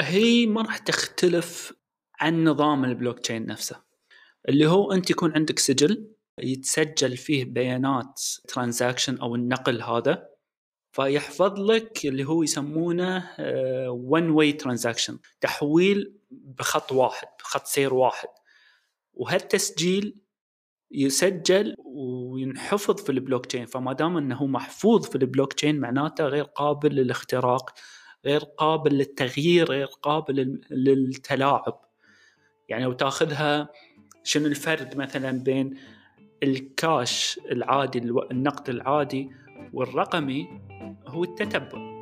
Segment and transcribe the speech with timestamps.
[0.00, 1.72] هي ما راح تختلف
[2.20, 3.82] عن نظام البلوك تشين نفسه.
[4.48, 10.28] اللي هو أنت يكون عندك سجل يتسجل فيه بيانات transaction أو النقل هذا
[10.92, 13.30] فيحفظ لك اللي هو يسمونه
[13.88, 18.28] one way transaction تحويل بخط واحد بخط سير واحد.
[19.14, 20.18] وهالتسجيل
[20.90, 26.94] يسجل وينحفظ في البلوك تشين فما دام إنه محفوظ في البلوك تشين معناته غير قابل
[26.94, 27.70] للاختراق
[28.26, 31.80] غير قابل للتغيير غير قابل للتلاعب.
[32.68, 33.68] يعني لو تاخذها
[34.24, 35.76] شنو الفرق مثلا بين
[36.42, 37.98] الكاش العادي
[38.30, 39.30] النقد العادي
[39.72, 40.48] والرقمي؟
[41.06, 41.92] هو التتبع.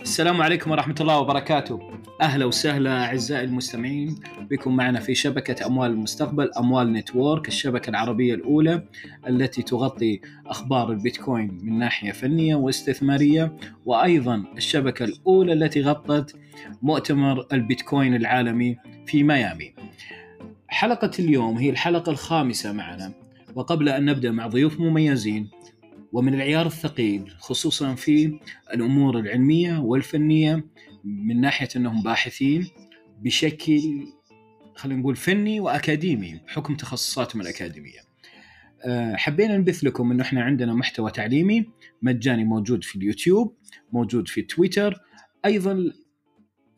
[0.00, 1.91] السلام عليكم ورحمة الله وبركاته.
[2.22, 4.16] أهلا وسهلا أعزائي المستمعين
[4.50, 8.84] بكم معنا في شبكة أموال المستقبل أموال نتورك الشبكة العربية الأولى
[9.28, 16.36] التي تغطي أخبار البيتكوين من ناحية فنية واستثمارية وأيضا الشبكة الأولى التي غطت
[16.82, 19.74] مؤتمر البيتكوين العالمي في ميامي.
[20.68, 23.12] حلقة اليوم هي الحلقة الخامسة معنا
[23.54, 25.48] وقبل أن نبدأ مع ضيوف مميزين
[26.12, 28.38] ومن العيار الثقيل خصوصا في
[28.74, 30.64] الأمور العلمية والفنية
[31.04, 32.68] من ناحية إنهم باحثين
[33.20, 34.06] بشكل
[34.74, 38.00] خلينا نقول فني وأكاديمي بحكم تخصصاتهم الأكاديمية.
[38.84, 41.70] أه، حبينا نبث لكم إنه إحنا عندنا محتوى تعليمي
[42.02, 43.56] مجاني موجود في اليوتيوب،
[43.92, 45.00] موجود في تويتر،
[45.44, 45.92] أيضا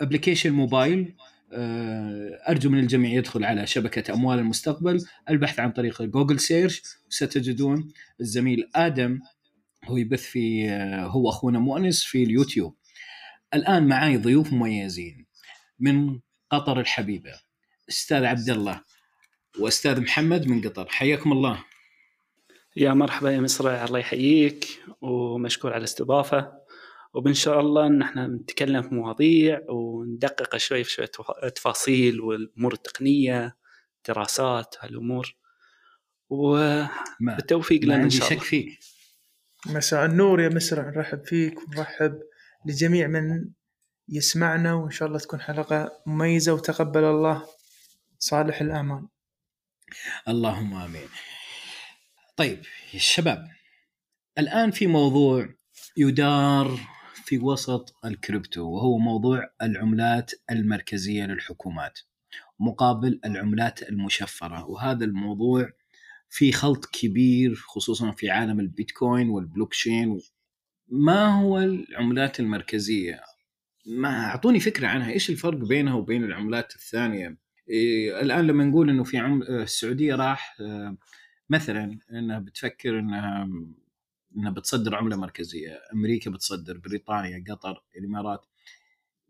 [0.01, 1.15] application mobile
[1.53, 7.89] أه، أرجو من الجميع يدخل على شبكة أموال المستقبل البحث عن طريق Google search ستجدون
[8.21, 9.21] الزميل آدم
[9.85, 12.75] هو يبث في أه، هو أخونا مؤنس في اليوتيوب
[13.55, 15.27] الآن معي ضيوف مميزين.
[15.79, 17.41] من قطر الحبيبة
[17.89, 18.81] أستاذ عبد الله
[19.59, 20.89] وأستاذ محمد من قطر.
[20.89, 21.65] حياكم الله.
[22.77, 24.67] يا مرحبا يا مصري الله يحييك
[25.01, 26.53] ومشكور على الاستضافة.
[27.15, 31.11] وبان شاء الله إن إحنا نتكلم في مواضيع وندقق شوي في شوية
[31.55, 33.57] تفاصيل والأمور التقنية
[34.09, 35.37] دراسات هالأمور.
[36.29, 38.41] وبالتوفيق لنا إن شاء الله.
[38.41, 38.79] شك فيك.
[39.67, 42.21] مساء النور يا مسرع نرحب فيك ونرحب
[42.67, 43.51] لجميع من
[44.09, 47.47] يسمعنا وإن شاء الله تكون حلقة مميزة وتقبل الله
[48.19, 49.09] صالح الأعمال.
[50.29, 51.09] اللهم آمين.
[52.37, 52.59] طيب
[52.93, 53.49] يا الشباب
[54.39, 55.49] الآن في موضوع
[55.97, 56.79] يدار
[57.15, 61.99] في وسط الكريبتو وهو موضوع العملات المركزية للحكومات
[62.61, 64.65] مقابل العملات المشفرة.
[64.65, 65.71] وهذا الموضوع
[66.31, 70.21] في خلط كبير خصوصا في عالم البيتكوين والبلوكشين
[70.95, 73.21] ما هو العملات المركزية
[73.87, 77.37] ما أعطوني فكرة عنها إيش الفرق بينها وبين العملات الثانية
[77.69, 80.97] إيه الآن لما نقول إنه في عم السعودية راح آه،
[81.51, 83.49] مثلا إنها بتفكر إنها
[84.37, 88.47] إنها بتصدر عملة مركزية، أمريكا بتصدر، بريطانيا، قطر، الإمارات.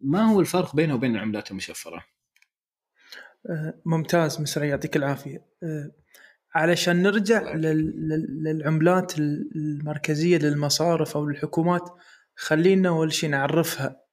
[0.01, 2.05] ما هو الفرق بينها وبين العملات المشفرة؟
[3.51, 5.47] أه، ممتاز مسرى يعطيك العافية.
[6.55, 11.91] علشان نرجع للعملات المركزية للمصارف أو الحكومات.
[12.37, 14.05] خلينا أول شيء نعرفها.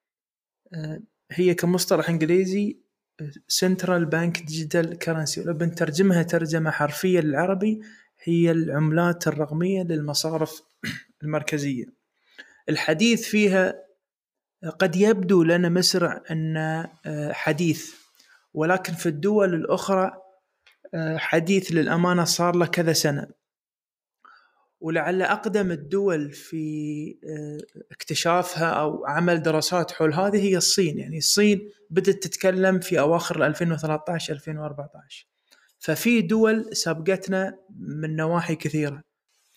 [0.74, 2.82] أه، هي كمصطلح إنجليزي
[3.48, 7.80] central bank digital currency ولو بنترجمها ترجمة حرفية للعربي
[8.22, 10.62] هي العملات الرقمية للمصارف
[11.22, 11.84] المركزية.
[12.68, 13.74] الحديث فيها
[14.78, 16.56] قد يبدو لنا مسرع أن
[17.06, 17.94] آه، حديث
[18.54, 20.21] ولكن في الدول الأخرى آه،
[21.16, 23.26] حديث للأمانة صار له كذا سنة.
[24.80, 30.98] ولعل أقدم الدول في آه، اكتشافها أو عمل دراسات حول هذه هي الصين.
[30.98, 35.26] يعني الصين بدأت تتكلم في أواخر 2013 2014
[35.78, 39.02] ففي دول سبقتنا من نواحي كثيرة.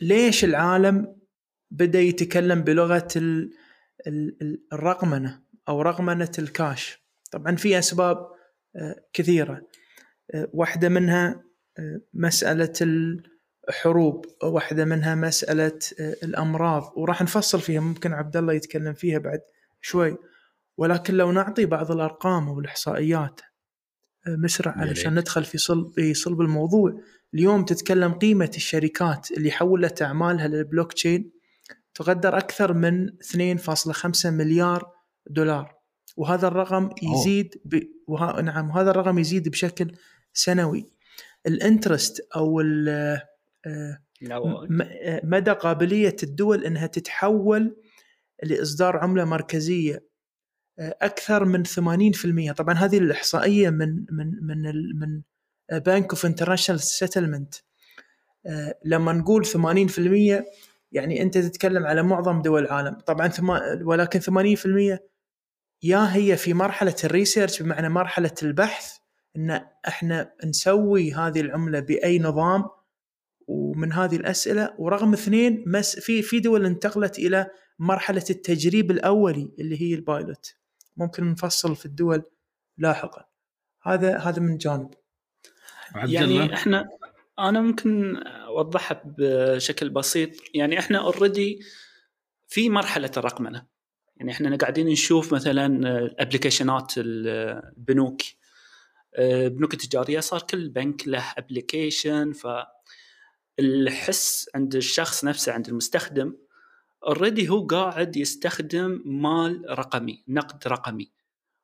[0.01, 1.15] ليش العالم
[1.71, 3.07] بدأ يتكلم بلغة
[4.73, 8.31] الرقمنة أو رقمنة الكاش؟ طبعا في أسباب
[8.75, 8.95] آه،
[10.29, 11.43] كثيره آه، واحدة منها
[11.79, 12.73] آه، مسألة
[13.69, 16.93] الحروب واحدة منها مسألة الأمراض.
[16.95, 19.41] وراح نفصل فيها ممكن عبد الله يتكلم فيها بعد
[19.81, 20.17] شوي.
[20.77, 23.41] ولكن لو نعطي بعض الأرقام والاحصائيات
[24.27, 26.99] مسرع علشان ندخل في صلب في صلب الموضوع.
[27.33, 31.31] اليوم تتكلم قيمة الشركات اللي حولت أعمالها للبلوك تشين
[31.93, 34.91] تقدر أكثر من 2.5 مليار
[35.27, 35.75] دولار.
[36.17, 37.79] وهذا الرقم يزيد ب...
[38.07, 38.41] وه...
[38.41, 39.91] نعم وهذا الرقم يزيد بشكل
[40.35, 40.89] سنوي
[41.47, 42.61] ال interest أو.
[42.61, 43.23] آه،
[43.65, 43.99] آه،
[45.23, 47.77] مدى قابلية الدول إنها تتحول
[48.43, 50.05] لإصدار عملة مركزية
[50.79, 54.61] آه، أكثر من 80% طبعا هذه الإحصائية من من من.
[54.99, 55.21] من
[55.71, 57.55] Bank of International Settlement
[58.85, 60.45] لما نقول 80%
[60.91, 63.31] يعني أنت تتكلم على معظم دول العالم طبعا
[63.83, 64.99] ولكن 80%
[65.83, 68.97] يا هي في مرحلة ال research بمعنى مرحلة البحث
[69.37, 72.65] إن إحنا نسوي هذه العملة بأي نظام
[73.47, 77.47] ومن هذه الأسئلة ورقم اثنين مس في في دول انتقلت إلى
[77.79, 80.55] مرحلة التجريب الأولي اللي هي ال pilot.
[80.97, 82.23] ممكن نفصل في الدول
[82.77, 83.25] لاحقا.
[83.83, 84.89] هذا هذا من جانب.
[85.95, 86.89] عبد يعني الله؟ إحنا
[87.39, 90.29] أنا ممكن أوضحها بشكل بسيط.
[90.53, 91.59] يعني إحنا already
[92.47, 93.65] في مرحلة الرقمنة.
[94.17, 95.65] يعني إحنا قاعدين نشوف مثلا
[95.99, 98.21] ال application ات البنوك.
[99.19, 102.33] البنوك التجاريه صار كل بنك له application
[103.59, 106.33] فالحس عند الشخص نفسه عند المستخدم
[107.07, 111.11] already هو قاعد يستخدم مال رقمي نقد رقمي.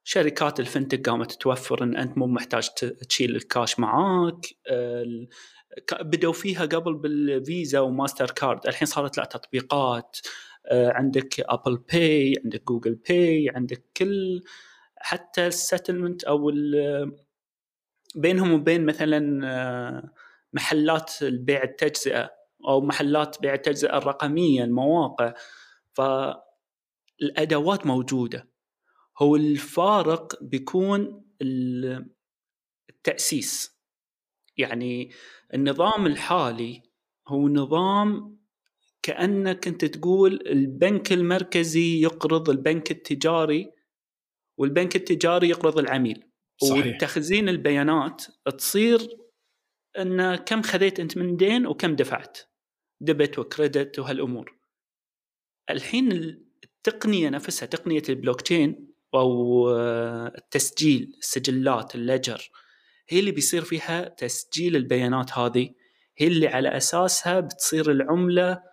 [0.04, 2.70] شركات ال fintech قامت توفر إن أنت مو محتاج
[3.10, 4.46] تشيل الكاش معاك
[6.02, 8.68] بدوا فيها قبل بالفيزا وماستر كارد.
[8.68, 10.18] الحين صارت لا تطبيقات
[10.66, 14.44] آه، عندك Apple Pay عندك Google Pay عندك كل
[14.98, 16.50] حتى ال settlement أو
[18.16, 20.12] بينهم وبين مثلا آه،
[20.54, 22.32] محلات البيع التجزئة
[22.68, 25.34] أو محلات بيع التجزئة الرقمية المواقع.
[27.22, 28.50] فالأدوات موجودة.
[29.22, 32.10] هو الفارق بيكون ال-
[32.90, 33.82] التأسيس.
[34.58, 35.12] يعني
[35.54, 36.84] النظام الحالي
[37.28, 38.38] هو نظام
[39.04, 43.72] كأنك أنت تقول البنك المركزي يقرض البنك التجاري
[44.58, 46.31] والبنك التجاري يقرض العميل.
[46.70, 46.96] صحيح.
[46.96, 48.26] وتخزين البيانات
[48.58, 49.18] تصير
[49.98, 52.38] أن كم خذيت أنت من دين وكم دفعت.
[53.02, 54.58] debit و credit وهالأمور.
[55.70, 56.12] الحين
[56.64, 59.70] التقنية نفسها تقنية البلوك تشين أو
[60.38, 62.50] التسجيل السجلات ال ledger
[63.10, 65.70] هي اللي بيصير فيها تسجيل البيانات هذه.
[66.18, 68.64] هي اللي على أساسها بتصير العملة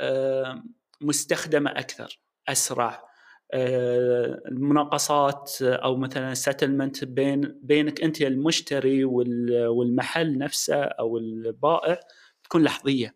[0.00, 0.62] آه،
[1.00, 3.13] مستخدمة أكثر أسرع
[3.54, 12.00] المناقصات أو مثلا settlement بين بينك أنت المشتري وال- والمحل نفسه أو البائع
[12.44, 13.14] تكون لحظية.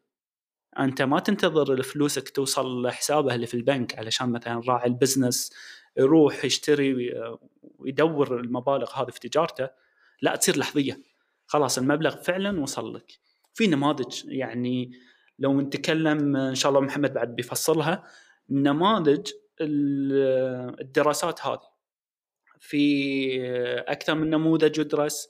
[0.78, 5.52] أنت ما تنتظر الفلوسك توصل لحسابه اللي في البنك علشان مثلا راعي ال business
[5.96, 7.36] يروح يشتري وي-
[7.78, 9.68] ويدور المبالغ هذه في تجارته
[10.22, 11.00] لا تصير لحظية.
[11.46, 13.12] خلاص المبلغ فعلا وصل لك.
[13.54, 14.92] في نماذج يعني
[15.38, 18.04] لو نتكلم إن شاء الله محمد بعد بيفصلها.
[18.50, 21.78] نماذج الدراسات هذه.
[22.60, 25.28] في أكثر من نموذج يدرس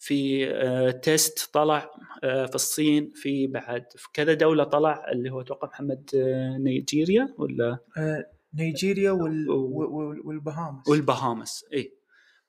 [0.00, 1.90] في آه، تيست طلع
[2.24, 7.34] آه، في الصين في بعد في كذا دولة طلع اللي هو أتوقع محمد آه، نيجيريا
[7.38, 7.78] ولا؟
[8.54, 9.50] نيجيريا وال...
[10.24, 10.88] والبهامس.
[10.88, 11.94] والبهامس اي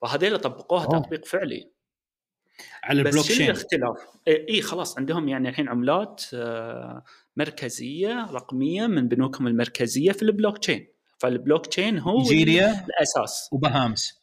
[0.02, 1.00] فهذيلا طبقوها أوه.
[1.00, 1.72] تطبيق فعلي.
[2.84, 3.98] على بس البلوك تشين الاختلاف؟
[4.28, 6.24] اي إيه خلاص عندهم يعني الحين عملات
[7.36, 10.88] مركزية رقمية من بنوكهم المركزية في ال blockchain
[11.22, 13.50] فال blockchain هو نيجيريا الأساس.
[13.52, 14.22] وبهامس.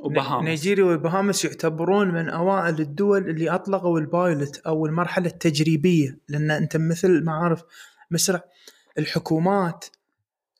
[0.00, 0.44] وبهامس.
[0.44, 6.76] نيجيريا والباهاماس يعتبرون من أوائل الدول اللي أطلقوا ال pilot أو المرحلة التجريبية لأن أنت
[6.76, 7.62] مثل ما عارف
[8.10, 8.44] مسرع
[8.98, 9.84] الحكومات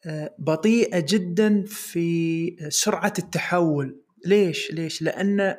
[0.07, 4.01] آه، بطيئة جدا في سرعة التحول.
[4.27, 5.57] ليش؟ ليش؟ لأن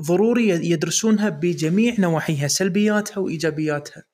[0.00, 4.04] ضروري يدرسونها بجميع نواحيها سلبياتها وإيجابياتها.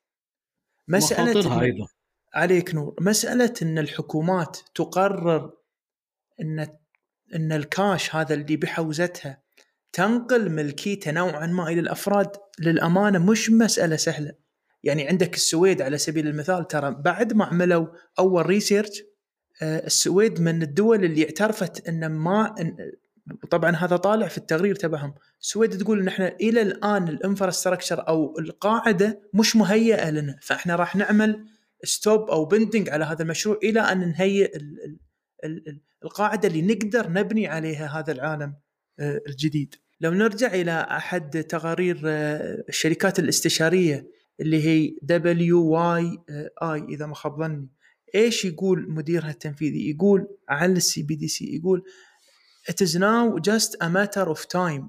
[0.89, 1.87] مخاطرها مساله أيضا.
[2.35, 2.95] عليك نور.
[3.01, 5.53] مسألة أن الحكومات تقرر
[6.41, 6.69] أن
[7.35, 9.43] أن الكاش هذا اللي بحوزتها
[9.93, 14.33] تنقل ملكيته نوعا ما إلى الأفراد للأمانة مش مسألة سهلة.
[14.83, 17.87] يعني عندك السويد على سبيل المثال ترى بعد ما عملوا
[18.19, 19.03] أول research
[19.63, 22.55] آه، السويد من الدول اللي اعترفت أن ما
[23.51, 25.15] طبعا هذا طالع في التقرير تبعهم.
[25.41, 30.97] السويد تقول إن إحنا إلى الآن ال infrastructure أو القاعدة مش مهيئة لنا فإحنا راح
[30.97, 31.47] نعمل
[31.85, 34.99] stop أو pending على هذا المشروع إلى أن نهيئ ال- ال-
[35.45, 38.55] ال- ال- القاعدة اللي نقدر نبني عليها هذا العالم
[39.01, 39.75] آه، الجديد.
[40.01, 44.07] لو نرجع إلى أحد تقارير آه، الشركات الاستشارية
[44.41, 46.19] اللي هي WY
[46.63, 47.69] اي إذا ما خاب ظني
[48.15, 51.83] إيش يقول مديرها التنفيذي؟ يقول عن ال CBDC يقول
[52.71, 54.83] it is now just a matter of time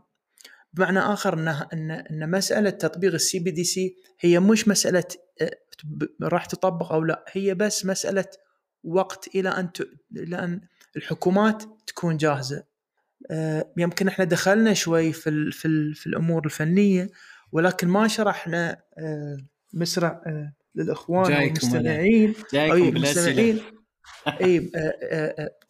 [0.74, 5.04] بمعنى آخر ان ان إن مسألة تطبيق ال CBDC هي مش مسألة
[5.42, 5.52] آه،
[6.22, 8.26] راح تطبق أو لا هي بس مسألة
[8.84, 9.88] وقت إلى أن ت...
[10.18, 10.62] إلى أن
[10.96, 12.64] الحكومات تكون جاهزة.
[13.32, 15.52] آه، يمكن إحنا دخلنا شوي في ال...
[15.52, 15.96] في, ال...
[15.96, 17.10] في الأمور الفنية
[17.52, 19.38] ولكن ما شرحنا آه،
[19.74, 20.22] مسرع
[20.76, 22.94] للإخوان بالأسئلة.
[22.98, 23.62] المستمعين.
[24.42, 24.72] إي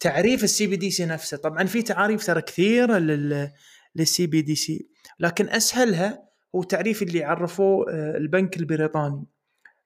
[0.00, 1.36] تعريف ال CBDC نفسه.
[1.36, 3.50] طبعا في تعاريف ترى كثيرة لل
[3.96, 9.26] لل CBDC لكن أسهلها هو تعريف اللي عرفوه آه، البنك البريطاني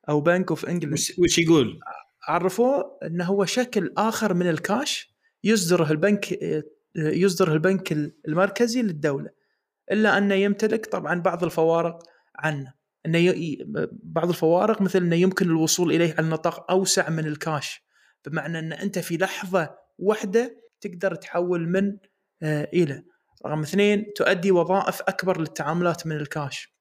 [0.08, 1.80] أو Bank of England وش يقول؟
[2.28, 6.38] عرفوه إنه هو شكل آخر من الكاش يصدره البنك
[6.96, 7.92] يصدره البنك
[8.28, 9.30] المركزي للدولة
[9.92, 12.02] إلا أنه يمتلك طبعا بعض الفوارق
[12.36, 12.74] عنه.
[13.06, 13.58] إنه ي...
[14.02, 17.82] بعض الفوارق مثل إنه يمكن الوصول إليه على نطاق أوسع من الكاش
[18.26, 21.96] بمعنى إن أنت في لحظة واحدة تقدر تحول من
[22.42, 23.04] آه إلى.
[23.46, 26.74] رقم اثنين تؤدي وظائف أكبر للتعاملات من الكاش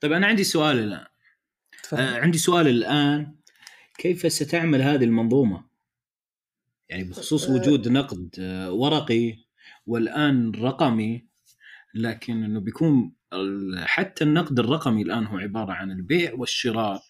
[0.00, 1.06] طيب أنا عندي سؤال الآن
[1.92, 3.34] آه عندي سؤال الآن
[3.98, 5.64] كيف ستعمل هذه المنظومة؟
[6.88, 7.54] يعني بخصوص آه.
[7.54, 9.36] وجود نقد آه، ورقي
[9.86, 11.26] والآن رقمي
[11.94, 13.12] لكن إنه بيكون
[13.76, 17.02] حتى النقد الرقمي الآن هو عبارة عن البيع والشراء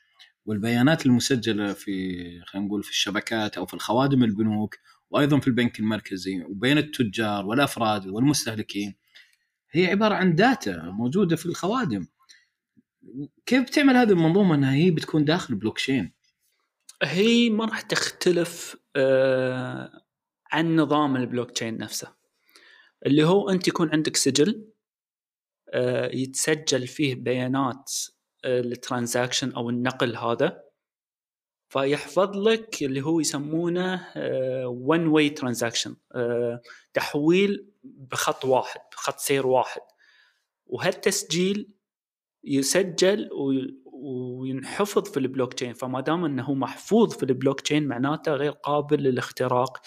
[0.47, 4.79] والبيانات المسجلة في خلينا نقول في الشبكات أو في الخوادم البنوك
[5.11, 8.95] وأيضا في البنك المركزي وبين التجار والأفراد والمستهلكين
[9.73, 12.07] هي عبارة عن data موجودة في الخوادم.
[13.47, 16.13] كيف بتعمل هذه المنظومة إنها هي بتكون داخل بلوكشين؟
[17.03, 20.03] هي ما راح تختلف آه
[20.53, 22.15] عن نظام البلوك تشين نفسه.
[23.07, 24.69] اللي هو أنت يكون عندك سجل
[25.69, 27.93] آه يتسجل فيه بيانات
[28.45, 30.63] آه ال transaction أو النقل هذا.
[31.71, 34.07] فيحفظ لك اللي هو يسمونه
[34.67, 35.97] one way transaction
[36.95, 39.81] تحويل بخط واحد بخط سير واحد.
[40.67, 41.69] وهالتسجيل
[42.45, 43.31] يسجل
[43.93, 49.81] وينحفظ في البلوك تشين فما دام إنه محفوظ في البلوك تشين معناته غير قابل للاختراق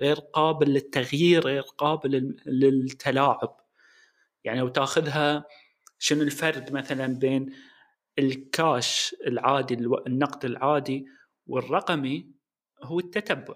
[0.00, 3.56] غير قابل للتغيير غير قابل لل- للتلاعب.
[4.44, 5.44] يعني لو تاخذها
[5.98, 7.52] شنو الفرق مثلا بين
[8.18, 9.74] الكاش العادي
[10.06, 11.06] النقد العادي
[11.48, 12.32] والرقمي
[12.82, 13.54] هو التتبع.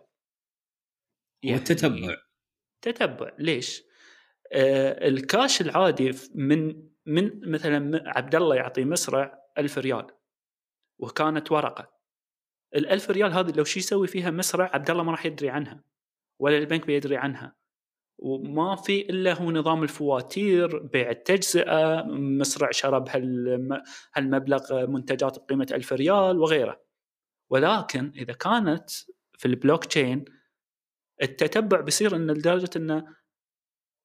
[1.43, 2.17] يعني والتتبع
[2.83, 3.33] تتبع.
[3.39, 3.83] ليش؟
[4.53, 10.07] آه الكاش العادي من من مثلا عبد الله يعطي مسرع ألف ريال
[10.99, 11.93] وكانت ورقة.
[12.75, 15.85] الألف ريال هذه لو شو يسوي فيها مسرع عبد الله ما راح يدري عنها
[16.41, 17.57] ولا البنك بيدري عنها.
[18.19, 23.83] وما في إلا هو نظام الفواتير بيع التجزئة مسرع شرى بهالم-
[24.15, 26.82] هالمبلغ منتجات بقيمة ألف ريال وغيره.
[27.53, 28.91] ولكن إذا كانت
[29.39, 30.25] في البلوك تشين
[31.23, 33.07] التتبع بيصير ان لدرجة إنه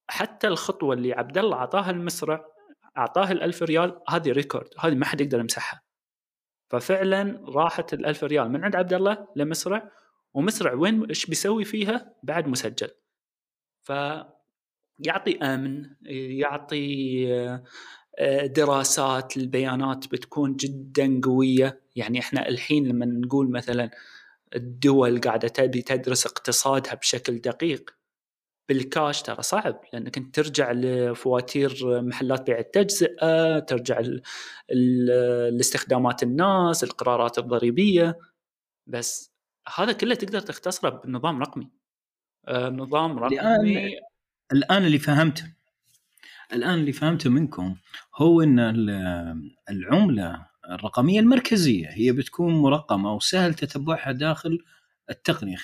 [0.08, 2.44] حتى الخطوة اللي عبد الله أعطاها المسرع
[2.98, 5.82] اعطاه الألف ريال هذه ريكورد هذه ما حد يقدر يمسحها.
[6.70, 9.90] ففعلا راحت الألف ريال من عند عبد الله لمسرع
[10.34, 12.90] ومسرع وين؟ إيش بيسوي فيها؟ بعد مسجل.
[13.82, 15.90] فيعطي أمن
[16.40, 17.26] يعطي
[18.18, 21.87] آه، دراسات البيانات بتكون جدا قوية.
[21.98, 23.90] يعني إحنا الحين لما نقول مثلا
[24.54, 27.90] الدول قاعدة تبي تدرس اقتصادها بشكل دقيق
[28.68, 34.02] بالكاش ترى صعب لأنك أنت ترجع لفواتير محلات بيع التجزئة ترجع
[35.50, 38.18] لاستخدامات الناس القرارات الضريبية.
[38.86, 39.32] بس
[39.74, 41.70] هذا كله تقدر تختصره بنظام رقمي.
[42.48, 43.36] آه، نظام رقمي
[44.52, 45.54] الآن اللي فهمته
[46.52, 47.76] الآن اللي فهمته منكم
[48.16, 54.58] هو إن ال- العملة الرقمية المركزية هي بتكون مرقمة وسهل تتبعها داخل
[55.10, 55.56] التقنية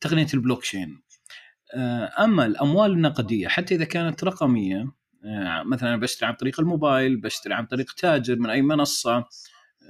[0.00, 1.02] تقنية البلوكشين.
[1.74, 4.92] آه، أما الأموال النقدية حتى إذا كانت رقمية
[5.24, 9.24] آه، مثلا بشتري عن طريق الموبايل بشتري عن طريق تاجر من أي منصة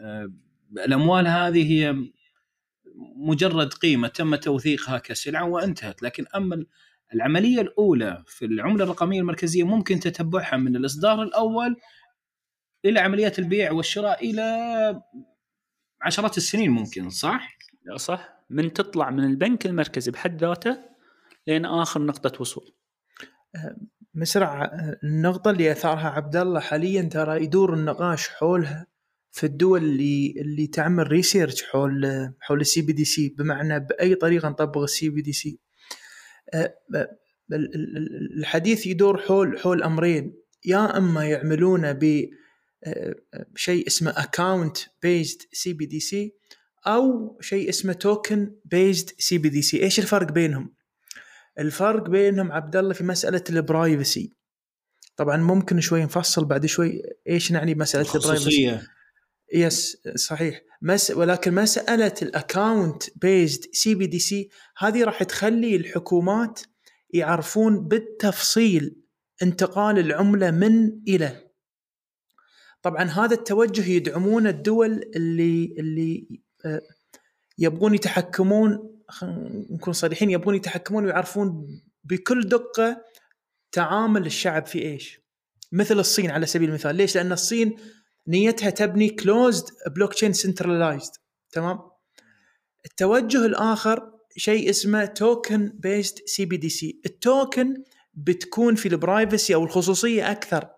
[0.00, 0.32] آه،
[0.72, 1.96] الأموال هذه هي
[3.16, 6.02] مجرد قيمة تم توثيقها كسلعة وانتهت.
[6.02, 6.64] لكن أما
[7.14, 11.76] العملية الأولى في العملة الرقمية المركزية ممكن تتبعها من الإصدار الأول
[12.84, 14.42] إلى عمليات البيع والشراء إلى
[16.02, 17.58] عشرات السنين ممكن صح؟
[17.96, 18.40] صح.
[18.50, 20.78] من تطلع من البنك المركزي بحد ذاته
[21.46, 22.74] لين آخر نقطة وصول.
[24.14, 28.86] مسرع آه، النقطة اللي أثارها عبد الله حاليا ترى يدور النقاش حولها
[29.30, 35.08] في الدول اللي اللي تعمل research حول حول ال CBDC بمعنى بأي طريقة نطبق ال
[35.08, 35.58] CBDC
[38.38, 40.34] الحديث يدور حول حول أمرين
[40.66, 42.30] يا إما يعملونه ب
[43.56, 46.34] شيء اسمه account based CBDC
[46.86, 50.74] أو شيء اسمه token based CBDC إيش الفرق بينهم؟
[51.58, 54.34] الفرق بينهم عبد الله في مسألة ال privacy
[55.16, 58.80] طبعا ممكن شوي نفصل بعد شوي إيش نعني بمسألة ال privacy
[59.54, 60.60] yes صحيح.
[60.82, 66.60] مس ولكن مسألة ال account based CBDC هذه راح تخلي الحكومات
[67.10, 68.96] يعرفون بالتفصيل
[69.42, 71.49] انتقال العملة من إلى
[72.82, 76.82] طبعا هذا التوجه يدعمون الدول اللي اللي آه،
[77.58, 79.00] يبغون يتحكمون
[79.70, 81.66] نكون صريحين يبغون يتحكمون ويعرفون
[82.04, 83.04] بكل دقة
[83.72, 85.20] تعامل الشعب في إيش.
[85.72, 86.96] مثل الصين على سبيل المثال.
[86.96, 87.76] ليش؟ لأن الصين
[88.28, 91.12] نيتها تبني closed blockchain centralized
[91.52, 91.80] تمام؟
[92.84, 97.82] التوجه الآخر شيء اسمه token-based CBDC ال token
[98.14, 100.68] بتكون في ال privacy أو الخصوصية أكثر.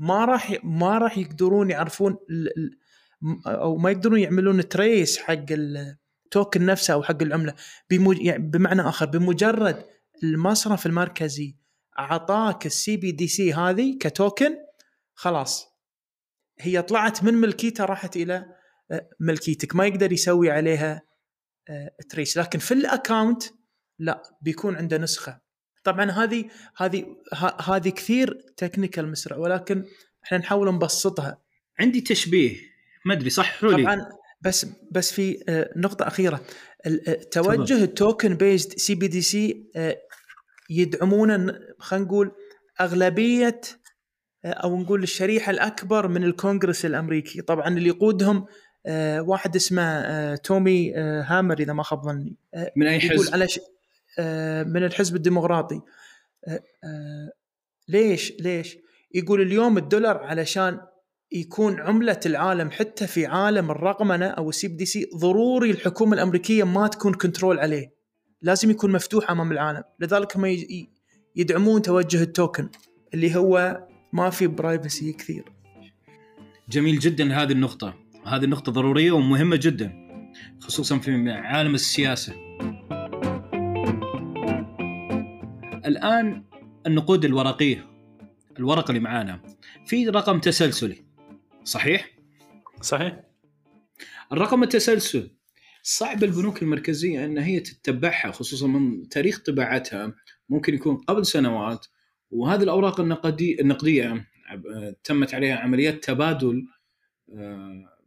[0.00, 2.16] ما راح ما راح يقدرون يعرفون
[3.46, 7.54] أو ما يقدرون يعملون trace حق ال token نفسه أو حق العملة.
[7.90, 9.84] يعني بمعنى آخر بمجرد
[10.22, 11.56] المصرف المركزي
[11.98, 14.56] أعطاك ال CBDC هذه ك token
[15.14, 15.66] خلاص.
[16.60, 18.46] هي طلعت من ملكيتها راحت إلى
[18.90, 19.76] آه، ملكيتك.
[19.76, 21.02] ما يقدر يسوي عليها
[22.08, 23.42] trace آه، لكن في ال account
[23.98, 25.40] لا بيكون عنده نسخة.
[25.84, 26.44] طبعا هذه
[26.76, 27.16] هذه
[27.64, 29.84] هذه كثير technical مسرع ولكن
[30.24, 31.38] إحنا نحاول نبسطها.
[31.78, 32.56] عندي تشبيه
[33.04, 34.06] ما أدري صح لي طبعا
[34.40, 36.40] بس بس في آه، نقطة أخيرة.
[37.30, 39.70] توجه ال token-based CBDC
[40.70, 42.32] يدعمون خلينا نقول
[42.80, 43.60] أغلبية
[44.44, 47.42] أو نقول الشريحة الأكبر من الكونغرس الأمريكي.
[47.42, 48.46] طبعا اللي يقودهم
[48.86, 52.36] آه، واحد اسمه آه، تومي آه، هامر إذا ما خاب ظني.
[52.76, 53.60] من أي حزب؟ على ش...
[54.66, 55.80] من الحزب الديمقراطي.
[57.88, 58.76] ليش ليش؟
[59.14, 60.80] يقول اليوم الدولار علشان
[61.32, 67.14] يكون عملة العالم حتى في عالم الرقمنة أو ال CBDC ضروري الحكومة الأمريكية ما تكون
[67.14, 67.94] control عليه.
[68.42, 69.82] لازم يكون مفتوح أمام العالم.
[70.00, 70.56] لذلك هم
[71.36, 72.68] يدعمون توجه ال token
[73.14, 75.44] اللي هو ما في برايفسي كثير.
[76.68, 77.94] جميل جدا هذه النقطة.
[78.26, 79.92] هذه النقطة ضرورية ومهمة جدا
[80.60, 82.34] خصوصا في عالم السياسة.
[85.90, 86.44] الآن
[86.86, 87.90] النقود الورقية
[88.58, 89.42] الورقة اللي معانا
[89.86, 91.04] في رقم تسلسلي
[91.64, 92.10] صحيح؟
[92.80, 93.20] صحيح
[94.32, 95.30] الرقم التسلسل
[95.82, 100.14] صعب البنوك المركزية أن هي تتبعها خصوصا من تاريخ طباعتها
[100.48, 101.86] ممكن يكون قبل سنوات
[102.30, 104.26] وهذه الأوراق النقدية النقديه
[105.04, 106.66] تمت عليها عمليات تبادل
[107.34, 107.98] آه،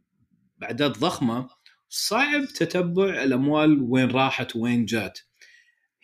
[0.58, 1.48] باعداد ضخمة
[1.88, 5.18] صعب تتبع الأموال وين راحت وين جات.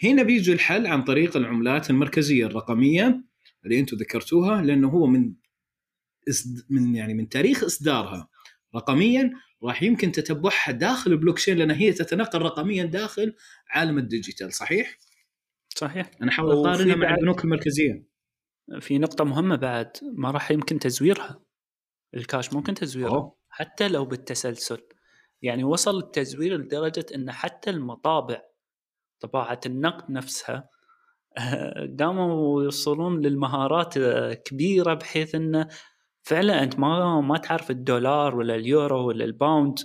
[0.04, 3.24] هنا بيجي الحل عن طريق العملات المركزية الرقمية
[3.64, 5.34] اللي أنتم ذكرتوها لأنه هو من
[6.70, 8.28] من يعني من تاريخ إصدارها.
[8.74, 9.30] رقميا
[9.62, 13.34] راح يمكن تتبعها داخل البلوك تشين لأن هي تتنقل رقميا داخل
[13.70, 14.52] عالم ال digital.
[14.52, 14.98] صحيح؟
[15.68, 16.10] صحيح.
[16.22, 18.06] أنا أحاول أقارنها مع البنوك المركزية.
[18.80, 21.42] في نقطة مهمة بعد ما راح يمكن تزويرها.
[22.14, 23.36] الكاش ممكن تزويره أوه.
[23.48, 24.78] حتى لو بالتسلسل.
[25.42, 28.42] يعني وصل التزوير لدرجة أن حتى المطابع
[29.20, 30.68] طباعة النقد نفسها
[32.00, 33.98] قاموا يوصلون للمهارات
[34.44, 35.68] كبيرة بحيث أنه
[36.22, 39.78] فعلا أنت ما ما تعرف الدولار ولا اليورو ولا الباوند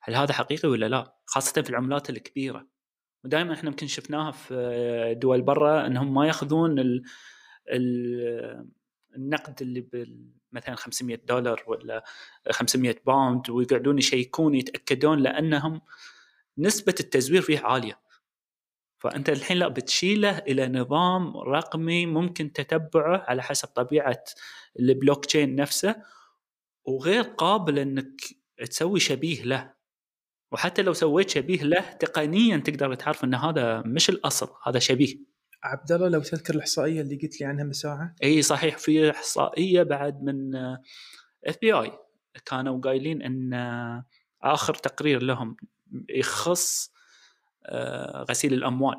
[0.00, 2.66] هل هذا حقيقي ولا لا؟ خاصة في العملات الكبيرة.
[3.24, 7.02] ودائما إحنا يمكن شفناها في دول برا إنهم ما يأخذون ال
[9.16, 9.88] النقد اللي
[10.52, 12.04] مثلا 500 دولار ولا
[12.50, 15.80] 500 باوند ويقعدون يشيكون يتأكدون لأنهم
[16.58, 18.00] نسبة التزوير فيه عالية.
[19.02, 24.24] فأنت الحين لا بتشيله إلى نظام رقمي ممكن تتبعه على حسب طبيعة
[24.80, 25.96] البلوك تشين نفسه
[26.84, 28.20] وغير قابل إنك
[28.70, 29.74] تسوي شبيه له.
[30.52, 35.16] وحتى لو سويت شبيه له تقنيا تقدر تعرف إن هذا مش الأصل هذا شبيه.
[35.62, 38.78] عبد الله لو تذكر الإحصائية اللي قلت لي عنها من ساعه إي صحيح.
[38.78, 40.54] في إحصائية بعد من
[41.46, 41.92] FBI
[42.46, 43.52] كانوا قايلين إن
[44.42, 45.56] آخر تقرير لهم
[46.08, 46.92] يخص
[48.30, 48.96] غسيل الأموال.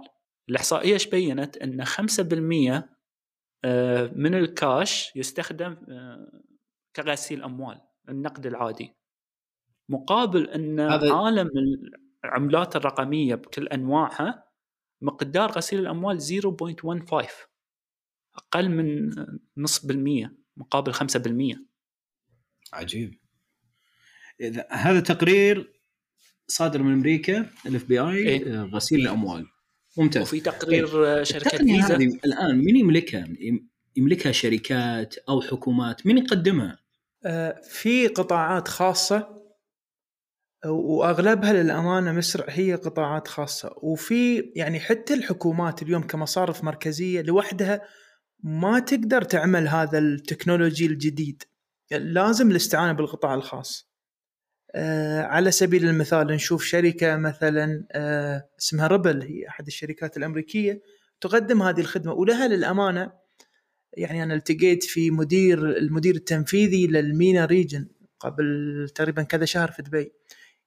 [0.50, 2.90] الإحصائية إيش بينت؟ إن 5%
[3.66, 6.42] آه، من الكاش يستخدم آه،
[6.96, 8.96] كغسيل أموال النقد العادي.
[9.90, 11.50] مقابل إن عالم
[12.26, 14.44] العملات الرقمية بكل أنواعها
[15.02, 17.50] مقدار غسيل الأموال 0.15
[18.36, 19.10] أقل من
[19.58, 21.66] نصف بالمية مقابل 5%
[22.74, 23.20] عجيب.
[24.42, 25.73] إذا هذا تقرير
[26.48, 29.46] صادر من أمريكا ال FBI غسيل الأموال
[29.98, 31.24] ممتاز وفي تقرير طيب.
[31.24, 33.28] شركة فيزا الآن من يملكها؟
[33.96, 36.80] يملكها شركات أو حكومات؟ من يقدمها؟
[37.26, 39.44] آه، في قطاعات خاصة
[40.66, 47.82] وأغلبها للأمانة مسرع هي قطاعات خاصة وفي يعني حتى الحكومات اليوم كمصارف مركزية لوحدها
[48.44, 51.44] ما تقدر تعمل هذا التكنولوجي الجديد
[51.92, 53.93] لازم الاستعانة بالقطاع الخاص آه
[55.20, 60.82] على سبيل المثال نشوف شركة مثلا آه اسمها ربل هي أحد الشركات الأمريكية
[61.22, 63.12] تقدم هذه الخدمة ولها للأمانة
[63.98, 67.88] يعني أنا التقيت في مدير المدير التنفيذي للمينا ريجن
[68.20, 68.46] قبل
[68.96, 70.12] تقريبا كذا شهر في دبي.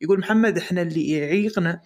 [0.01, 1.83] يقول محمد إحنا اللي يعيقنا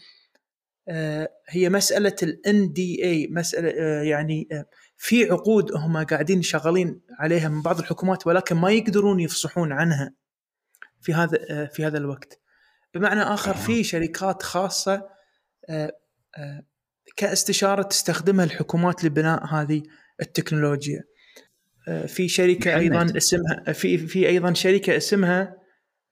[0.89, 4.65] آه، هي مسألة الان دي اي مسألة آه، يعني آه،
[4.97, 10.15] في عقود هم قاعدين شغالين عليها من بعض الحكومات ولكن ما يقدرون يفصحون عنها.
[11.01, 12.41] في هذا في هذا الوقت.
[12.95, 15.09] بمعنى آخر في شركات خاصة
[15.69, 15.93] آه،
[16.39, 16.63] آه،
[17.17, 19.83] كاستشارة تستخدمها الحكومات لبناء هذه
[20.23, 21.05] التكنولوجيا.
[21.89, 22.83] آه، في شركة محمد.
[22.83, 25.57] أيضا اسمها في في أيضا شركة اسمها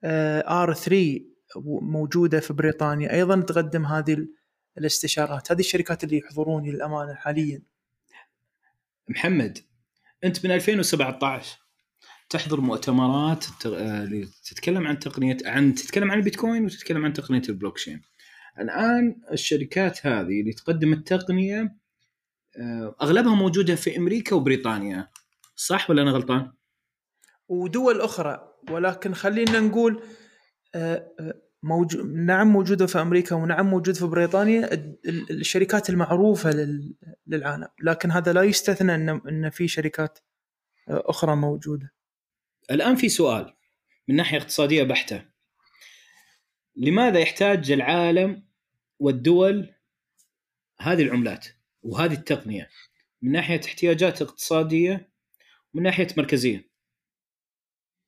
[0.03, 1.19] آر 3
[1.81, 3.13] موجودة في بريطانيا.
[3.13, 4.33] أيضا تقدم هذه ال-
[4.77, 5.51] الاستشارات.
[5.51, 7.61] هذه الشركات اللي يحضروني للأمانة حاليا.
[9.09, 9.57] محمد
[10.23, 11.57] أنت من 2017
[12.29, 14.09] تحضر مؤتمرات آه،
[14.45, 18.01] تتكلم عن تقنية عن تتكلم عن البيتكوين وتتكلم عن تقنية البلوكشين.
[18.59, 21.75] الآن الشركات هذه اللي تقدم التقنية
[22.57, 25.07] آه، أغلبها موجودة في أمريكا وبريطانيا
[25.55, 26.51] صح ولا أنا غلطان؟
[27.47, 30.03] ودول أخرى ولكن خلينا نقول
[30.75, 32.03] آه، آه، موجو...
[32.03, 36.95] نعم موجودة في أمريكا ونعم موجود في بريطانيا ال- ال- الشركات المعروفة لل...
[37.27, 40.19] للعالم لكن هذا لا يستثنى ان إن في شركات
[40.87, 41.93] أخرى موجودة
[42.71, 43.53] الآن في سؤال
[44.07, 45.25] من ناحية اقتصادية بحتة.
[46.75, 48.43] لماذا يحتاج العالم
[48.99, 49.73] والدول
[50.81, 51.47] هذه العملات
[51.81, 52.69] وهذه التقنية؟
[53.21, 55.11] من ناحية احتياجات اقتصادية
[55.73, 56.69] ومن ناحية مركزية.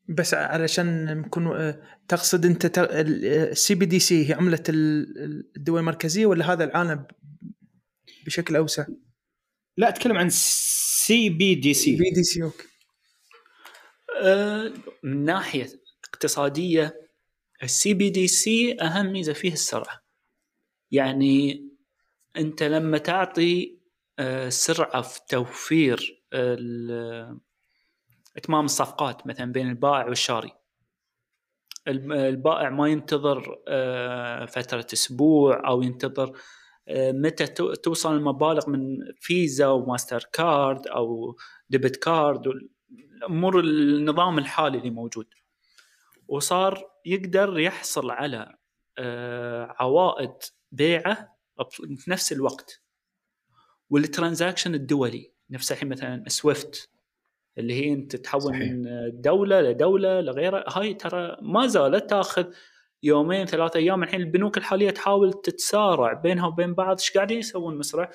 [0.10, 6.54] بس علشان نكون آه، تقصد أنت ال CBDC هي عملة ال- ال- الدول المركزية ولا
[6.54, 7.06] هذا العالم
[8.26, 8.86] بشكل أوسع؟
[9.78, 12.71] لا أتكلم عن سي بي دي سي بي دي سي أوكي.
[15.04, 15.68] من ناحية
[16.14, 17.10] اقتصادية
[17.64, 20.04] ال CBDC أهم ميزه فيه السرعة.
[20.92, 21.68] يعني
[22.38, 23.78] أنت لما تعطي
[24.20, 26.24] آه، سرعة في توفير
[28.38, 30.52] إتمام الصفقات مثلا بين البائع والشاري.
[31.88, 36.38] الب- البائع ما ينتظر آه، فترة أسبوع أو ينتظر
[36.88, 41.36] آه، متى تو- توصل المبالغ من فيزا وماستر كارد أو
[41.70, 42.48] debit card
[43.26, 45.28] امور النظام الحالي اللي موجود.
[46.28, 48.56] وصار يقدر يحصل على
[48.98, 50.34] آه، عوائد
[50.72, 51.38] بيعة
[51.70, 52.82] في نفس الوقت.
[53.90, 56.90] وال transaction الدولي نفس الحين مثلا سويفت
[57.58, 58.72] اللي هي أنت تحول صحيح.
[58.72, 62.46] من دولة لدولة لغيرها هاي ترى ما زالت تأخذ
[63.04, 64.04] يومين ثلاثة أيام.
[64.04, 67.00] الحين البنوك الحالية تحاول تتسارع بينها وبين بعض.
[67.00, 68.12] إيش قاعدين يسوون؟ مسرع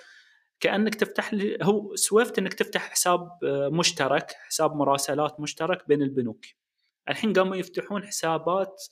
[0.60, 6.44] كأنك تفتح لي هو سويفت إنك تفتح حساب آه، مشترك حساب مراسلات مشترك بين البنوك.
[7.08, 8.82] الحين قاموا يفتحون حسابات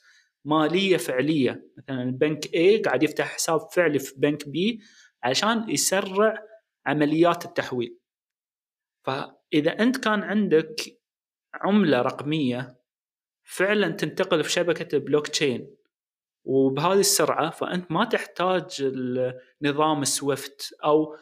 [0.44, 1.70] مالية فعلية.
[1.78, 4.82] مثلا بنك A قاعد يفتح حساب فعلي في بنك B
[5.22, 6.38] عشان يسرع
[6.86, 7.98] عمليات التحويل.
[9.02, 10.80] فإذا أنت كان عندك
[11.54, 12.76] عملة رقمية
[13.42, 15.76] فعلا تنتقل في شبكة البلوك تشين.
[16.44, 18.92] وبهذه السرعة فأنت ما تحتاج
[19.62, 21.16] نظام سويفت أو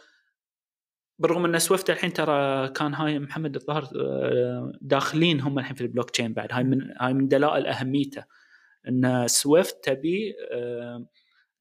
[1.22, 6.10] بالرغم إن سويفت الحين ترى كان هاي محمد الظاهر آه، داخلين هم الحين في البلوك
[6.10, 6.52] تشين بعد.
[6.52, 8.24] هاي من هاي من دلائل أهميته.
[8.88, 11.06] إن سويفت تبي آه،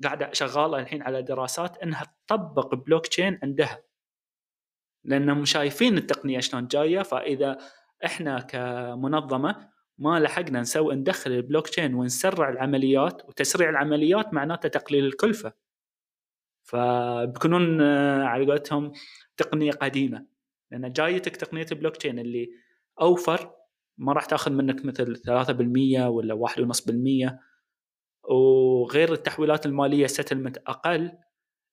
[0.03, 3.83] قاعدة شغالة الحين على دراسات إنها تطبق بلوك تشين عندها.
[5.05, 7.57] لأنهم شايفين التقنية شلون جاية فإذا
[8.05, 15.53] إحنا كمنظمة ما لحقنا نسوي ندخل البلوك تشين ونسرع العمليات وتسريع العمليات معناته تقليل الكلفة.
[16.63, 18.91] فبيكونون آه، على قولتهم
[19.37, 20.25] تقنية قديمة.
[20.71, 22.49] لأن جايتك تقنية البلوك تشين اللي
[23.01, 23.51] أوفر
[23.97, 27.39] ما راح تأخذ منك مثل 3% ولا 1.5%
[28.23, 31.11] وغير التحويلات المالية settlement أقل.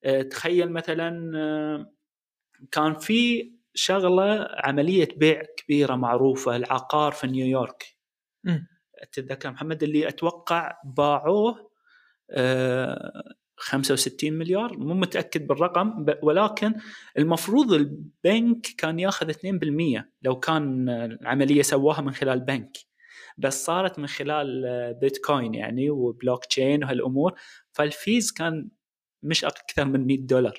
[0.04, 1.92] آه، تخيل مثلا آه،
[2.72, 7.84] كان في شغلة عملية بيع كبيرة معروفة العقار في نيويورك.
[9.12, 11.70] تتذكر محمد؟ اللي أتوقع باعوه
[13.58, 16.74] 65 مليار مو متأكد بالرقم ولكن
[17.18, 22.76] المفروض البنك كان ياخذ 2% لو كان العملية سواها من خلال بنك.
[23.38, 27.34] بس صارت من خلال آه، بيتكوين يعني وبلوك تشين وهالأمور
[27.72, 28.68] فال fees كان
[29.22, 30.58] مش أكثر من 100 دولار.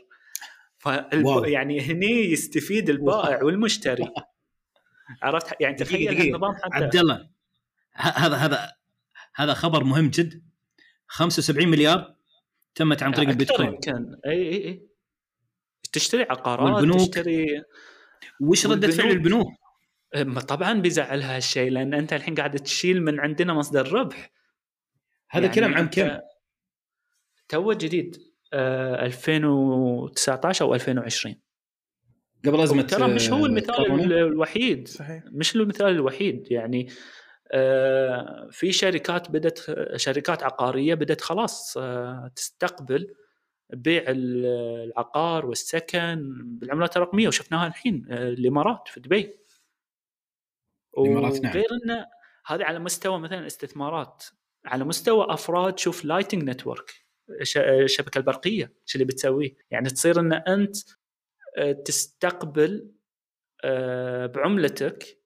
[0.78, 1.46] فالب...
[1.46, 4.08] يعني هني يستفيد البائع والمشتري.
[5.24, 6.22] عرفت؟ يعني تخيل.
[6.22, 7.30] النظام حتى عبد الله
[7.94, 8.72] هذا هذا
[9.36, 10.42] هذا خبر مهم جدا
[11.08, 12.19] 75 مليار
[12.76, 13.74] تمت عن طريق البيتكوين.
[13.74, 14.90] يمكن إي إي إي.
[15.92, 17.64] تشتري عقارات والبنوك؟ تشتري
[18.42, 19.48] وش ردة فعل؟ البنوك؟
[20.16, 24.32] ما طبعا بيزعلها هالشيء لأن أنت الحين قاعد تشيل من عندنا مصدر ربح.
[25.30, 26.20] هذا يعني كلام عن كم؟
[27.48, 28.18] تو جديد.
[28.54, 31.36] آه 2019 أو 2020
[32.46, 34.88] قبل أزمة ترى مش هو آه، المثال الوحيد.
[34.88, 35.24] صحيح.
[35.32, 36.52] مش المثال الوحيد.
[36.52, 36.94] يعني آه،
[38.52, 43.14] في شركات بدت شركات عقارية بدت خلاص آه، تستقبل
[43.74, 44.46] بيع ال-
[44.88, 49.40] العقار والسكن بالعملات الرقمية وشفناها الحين آه، الإمارات في دبي
[50.98, 51.52] الإمارات، نعم.
[51.52, 52.06] وغير إنه
[52.46, 54.24] هذا على مستوى مثلا استثمارات
[54.66, 56.92] على مستوى أفراد شوف Lightning Network
[57.58, 60.78] الشبكة البرقية شو اللي بتسويه يعني تصير إن أنت
[61.58, 62.92] آه، تستقبل
[63.64, 65.19] آه، بعملتك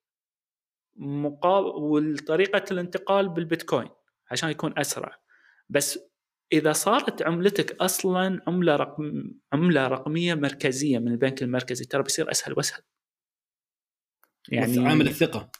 [0.95, 3.89] مقابل وطريقه الانتقال بالبيتكوين
[4.31, 5.19] عشان يكون أسرع.
[5.69, 5.99] بس
[6.53, 12.53] إذا صارت عملتك أصلا عملة رقم عملة رقمية مركزية من البنك المركزي ترى بيصير أسهل
[12.57, 12.81] وأسهل.
[14.49, 15.51] يعني عامل الثقة.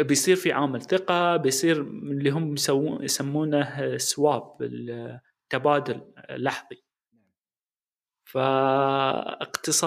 [0.00, 6.82] بيصير في عامل ثقة بيصير اللي هم يسوون يسمونه سواب التبادل لحظي.
[8.24, 9.78] فاقتصاديا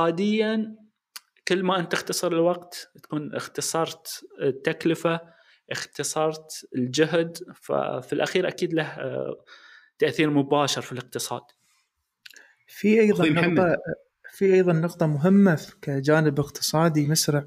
[1.51, 5.21] كل ما أنت تختصر الوقت تكون اختصرت التكلفة
[5.71, 8.97] اختصرت الجهد ففي الأخير أكيد له
[9.99, 11.41] تأثير مباشر في الاقتصاد.
[12.67, 13.77] في أيضا نقطة
[14.31, 17.45] في أيضا نقطة مهمة كجانب اقتصادي مسرع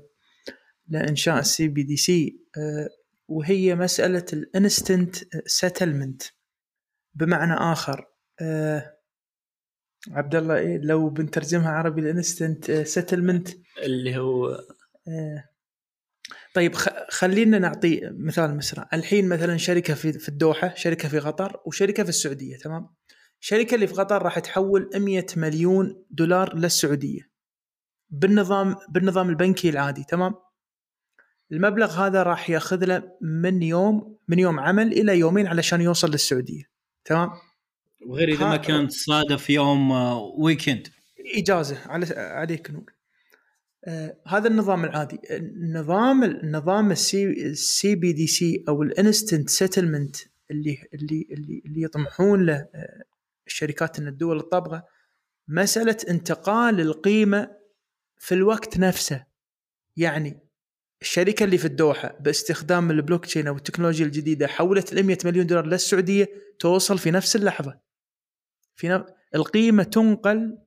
[0.89, 2.39] لإنشاء ال CBDC
[3.29, 6.23] وهي مسألة ال instant settlement
[7.15, 8.09] بمعنى آخر
[8.41, 8.94] آه،
[10.11, 13.49] عبد الله إيه لو بنترجمها عربي ال instant settlement
[13.83, 14.61] اللي هو
[15.09, 15.45] آه،
[16.55, 16.75] طيب
[17.11, 18.89] خلينا نعطي مثال مسرع.
[18.93, 22.89] الحين مثلا شركة في في الدوحة شركة في قطر وشركة في السعودية تمام؟
[23.41, 27.31] الشركة اللي في قطر راح تحول 100 مليون دولار للسعودية
[28.11, 30.35] بالنظام بالنظام البنكي العادي تمام؟
[31.53, 36.63] المبلغ هذا راح ياخذ له من يوم من يوم عمل إلى يومين علشان يوصل للسعودية
[37.05, 37.31] تمام؟
[38.07, 39.91] وغير إذا ما كان تصادف يوم
[40.39, 42.95] weekend آه، إجازة على عليك نور.
[43.85, 45.21] آه هذا النظام العادي.
[45.31, 50.17] النظام النظام ال CBDC أو ال instant settlement
[50.51, 53.05] اللي اللي اللي اللي يطمحون له آه
[53.47, 54.85] الشركات إن الدول الطابقة
[55.49, 57.51] مسألة انتقال القيمة
[58.19, 59.25] في الوقت نفسه.
[59.97, 60.41] يعني
[61.03, 65.67] الشركة اللي في الدوحة باستخدام البلوك تشين أو التكنولوجيا الجديدة حولت ال 100 مليون دولار
[65.67, 67.85] للسعودية توصل في نفس اللحظة.
[68.77, 69.03] في نف...
[69.35, 70.59] القيمة تنقل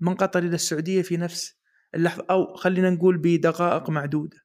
[0.00, 1.54] من قطر إلى السعودية في نفس
[1.94, 4.36] اللحظة أو خلينا نقول بدقائق معدودة.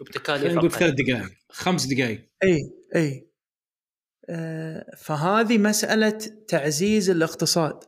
[0.00, 2.30] وبتكاليف نقول ثلاث دقائق خمس دقائق.
[2.42, 2.60] اي
[2.96, 3.30] اي
[4.28, 6.18] آه فهذه مسألة
[6.48, 7.80] تعزيز الاقتصاد.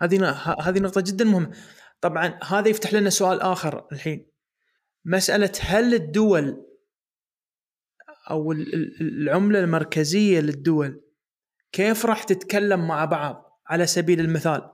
[0.00, 1.56] هذه هذه نقطة جدا مهمة.
[2.00, 4.30] طبعا هذا يفتح لنا سؤال آخر الحين.
[5.04, 6.64] مسألة هل الدول
[8.30, 8.52] أو
[9.00, 11.07] العملة المركزية للدول
[11.72, 14.70] كيف راح تتكلم مع بعض على سبيل المثال؟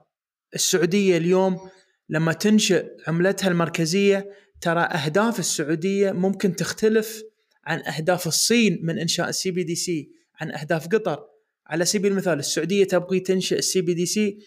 [0.55, 1.69] السعودية اليوم
[2.09, 4.29] لما تنشئ عملتها المركزية
[4.61, 7.23] ترى أهداف السعودية ممكن تختلف
[7.65, 10.09] عن أهداف الصين من إنشاء ال CBDC
[10.41, 11.23] عن أهداف قطر.
[11.67, 14.37] على سبيل المثال السعودية تبغي تنشئ ال CBDC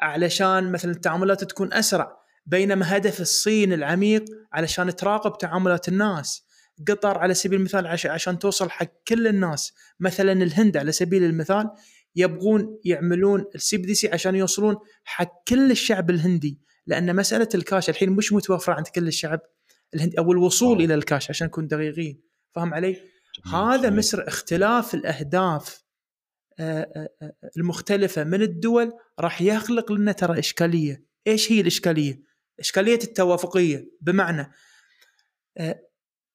[0.00, 2.16] علشان مثلا التعاملات تكون أسرع
[2.46, 6.46] بينما هدف الصين العميق علشان تراقب تعاملات الناس.
[6.88, 11.70] قطر على سبيل المثال عشان توصل حق كل الناس مثلا الهند على سبيل المثال.
[12.18, 18.32] يبغون يعملون ال CBDC عشان يوصلون حق كل الشعب الهندي لأن مسألة الكاش الحين مش
[18.32, 19.40] متوفرة عند كل الشعب
[19.94, 20.84] الهندي أو الوصول أوه.
[20.84, 22.20] إلى الكاش عشان نكون دقيقين
[22.54, 22.96] فاهم علي؟
[23.52, 25.82] هذا مصر اختلاف الأهداف
[26.60, 32.22] آه، آه، آه، المختلفة من الدول راح يخلق لنا ترى إشكالية، إيش هي الإشكالية؟
[32.60, 34.52] إشكالية التوافقية بمعنى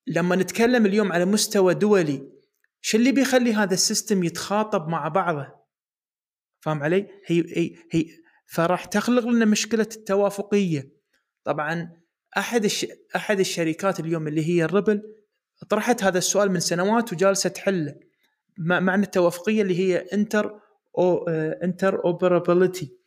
[0.08, 2.28] لما نتكلم اليوم على مستوى دولي
[2.82, 5.63] شو اللي بيخلي هذا ال system يتخاطب مع بعضه
[6.64, 8.06] فاهم علي؟ هي هي هي
[8.46, 10.90] فراح تخلق لنا مشكلة التوافقية.
[11.44, 11.92] طبعا
[12.38, 12.86] أحد الش...
[13.16, 15.02] أحد الشركات اليوم اللي هي Ripple
[15.70, 17.96] طرحت هذا السؤال من سنوات وجالسة تحله.
[18.58, 20.60] معنى التوافقية اللي هي inter
[20.98, 21.28] أو
[21.64, 22.98] interoperability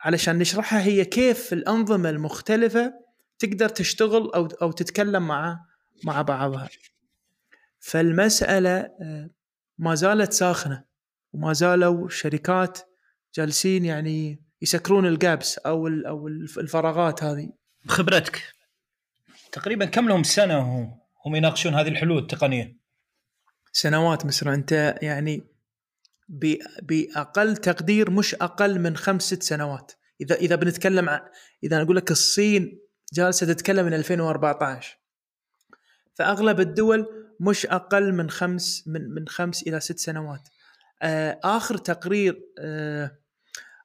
[0.00, 2.94] علشان نشرحها هي كيف الأنظمة المختلفة
[3.38, 5.60] تقدر تشتغل أو أو تتكلم مع
[6.04, 6.68] مع بعضها.
[7.78, 9.30] فالمسألة آه،
[9.78, 10.91] ما زالت ساخنة
[11.32, 12.78] وما زالوا شركات
[13.34, 17.52] جالسين يعني يسكرون الجابس أو أو الفراغات هذه.
[17.84, 18.42] بخبرتك
[19.52, 20.58] تقريبا كم لهم سنة
[21.26, 22.76] هم يناقشون هذه الحلول التقنية؟
[23.72, 25.46] سنوات مسرع أنت يعني
[26.82, 29.92] بأقل تقدير مش أقل من خمس ست سنوات.
[30.20, 31.20] اذا إذا بنتكلم عن
[31.64, 32.78] إذا أقول لك الصين
[33.12, 34.98] جالسة تتكلم من 2014
[36.14, 37.06] فأغلب الدول
[37.40, 40.48] مش أقل من خمس من من خمس إلى ست سنوات.
[41.44, 43.18] آخر تقرير آه،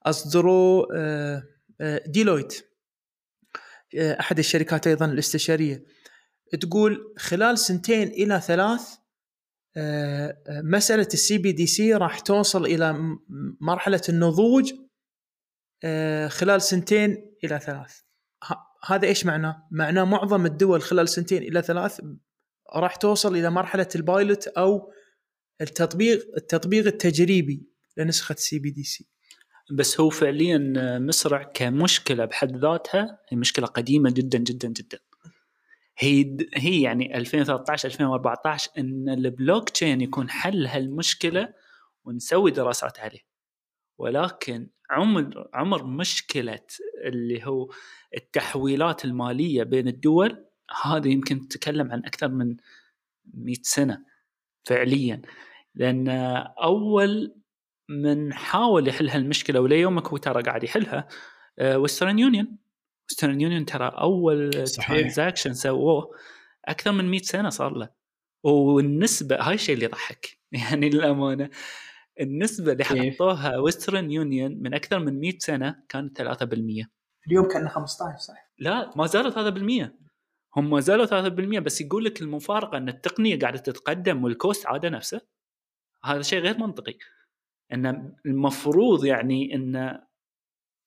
[0.06, 1.44] اصدروه آه،
[2.08, 2.68] ديلويت.
[3.96, 5.86] أحد الشركات أيضا الاستشارية.
[6.62, 8.82] تقول خلال سنتين إلى ثلاث
[10.50, 13.18] مسألة ال CBDC راح توصل إلى
[13.62, 14.74] مرحلة النضوج
[16.28, 18.00] خلال سنتين إلى ثلاث.
[18.86, 22.02] هذا إيش معناه؟ معناه معظم الدول خلال سنتين إلى ثلاث
[22.76, 24.92] راح توصل إلى مرحلة ال pilot أو
[25.62, 27.64] التطبيق التطبيق التجريبي
[27.98, 29.08] لنسخة CBDC
[29.72, 30.58] بس هو فعليا
[31.00, 35.00] مسرع كمشكلة بحد ذاتها هي مشكلة قديمة جدا جدا جدا.
[35.98, 41.54] هي هي يعني 2013 2014 إن البلوك تشين يكون حل هالمشكلة
[42.06, 43.20] ونسوي دراسات عليه.
[43.98, 46.66] ولكن عمر عمر مشكلة
[47.06, 47.72] اللي هو
[48.18, 50.46] التحويلات المالية بين الدول
[50.84, 52.58] هذا يمكن تتكلم عن أكثر من
[53.34, 54.06] 100 سنة
[54.64, 55.22] فعليا.
[55.78, 56.08] لأن
[56.64, 57.36] أول
[57.90, 61.08] من حاول يحل هالمشكلة وليومك هو ترى قاعد يحلها
[61.62, 62.58] وسترن يونيون
[63.10, 66.12] وسترن يونيون ترى أول transaction سووه
[66.66, 67.90] أكثر من 100 سنة صار له.
[68.44, 70.38] والنسبة هاي الشيء اللي يضحك.
[70.52, 71.50] يعني للأمانة
[72.22, 76.26] النسبة اللي حطوها وسترن يونيون من أكثر من 100 سنة كانت 3%
[77.28, 79.90] اليوم كان 15 صح؟ لا ما زالوا 3%
[80.58, 84.90] هم ما زالوا 3% بس يقول لك المفارقة إن التقنية قاعدة تتقدم وال cost عادة
[84.90, 85.22] نفسه.
[86.04, 86.98] هذا شيء غير منطقي.
[87.74, 90.00] إن المفروض يعني إن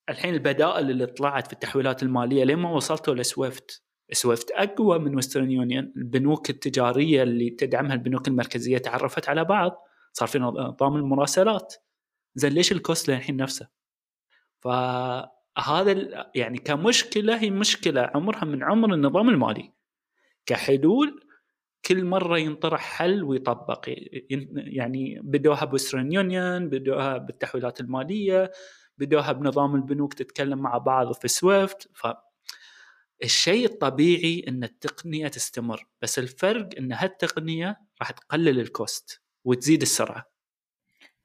[0.08, 5.50] الحين البدائل اللي طلعت في التحويلات المالية لين ما وصلتوا لسويفت سويفت أقوى من وسترن
[5.50, 11.74] يونيون البنوك التجارية اللي تدعمها البنوك المركزية تعرفت على بعض صار في نظام المراسلات.
[12.34, 13.68] زين ليش ال cost للحين نفسه؟
[14.60, 19.72] فهذا يعني كمشكلة هي مشكلة عمرها من عمر النظام المالي.
[20.46, 21.29] كحلول
[21.84, 23.88] كل مرة ينطرح حل ويطبق.
[24.54, 28.50] يعني بدوها بوسترن يونيون بدوها بالتحويلات المالية
[28.98, 31.88] بدوها بنظام البنوك تتكلم مع بعض في سويفت.
[31.94, 32.06] ف
[33.24, 40.30] الشيء الطبيعي إن التقنية تستمر بس الفرق إن هالتقنية راح تقلل الكوست وتزيد السرعة.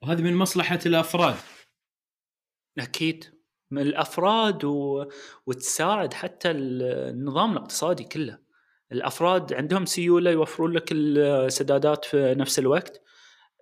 [0.02, 1.36] وهذه من مصلحة الأفراد.
[2.78, 3.24] أكيد.
[3.70, 5.04] من الأفراد و...
[5.46, 8.45] وتساعد حتى النظام الاقتصادي كله.
[8.92, 13.02] الأفراد عندهم سيولة يوفرون لك السدادات في نفس الوقت.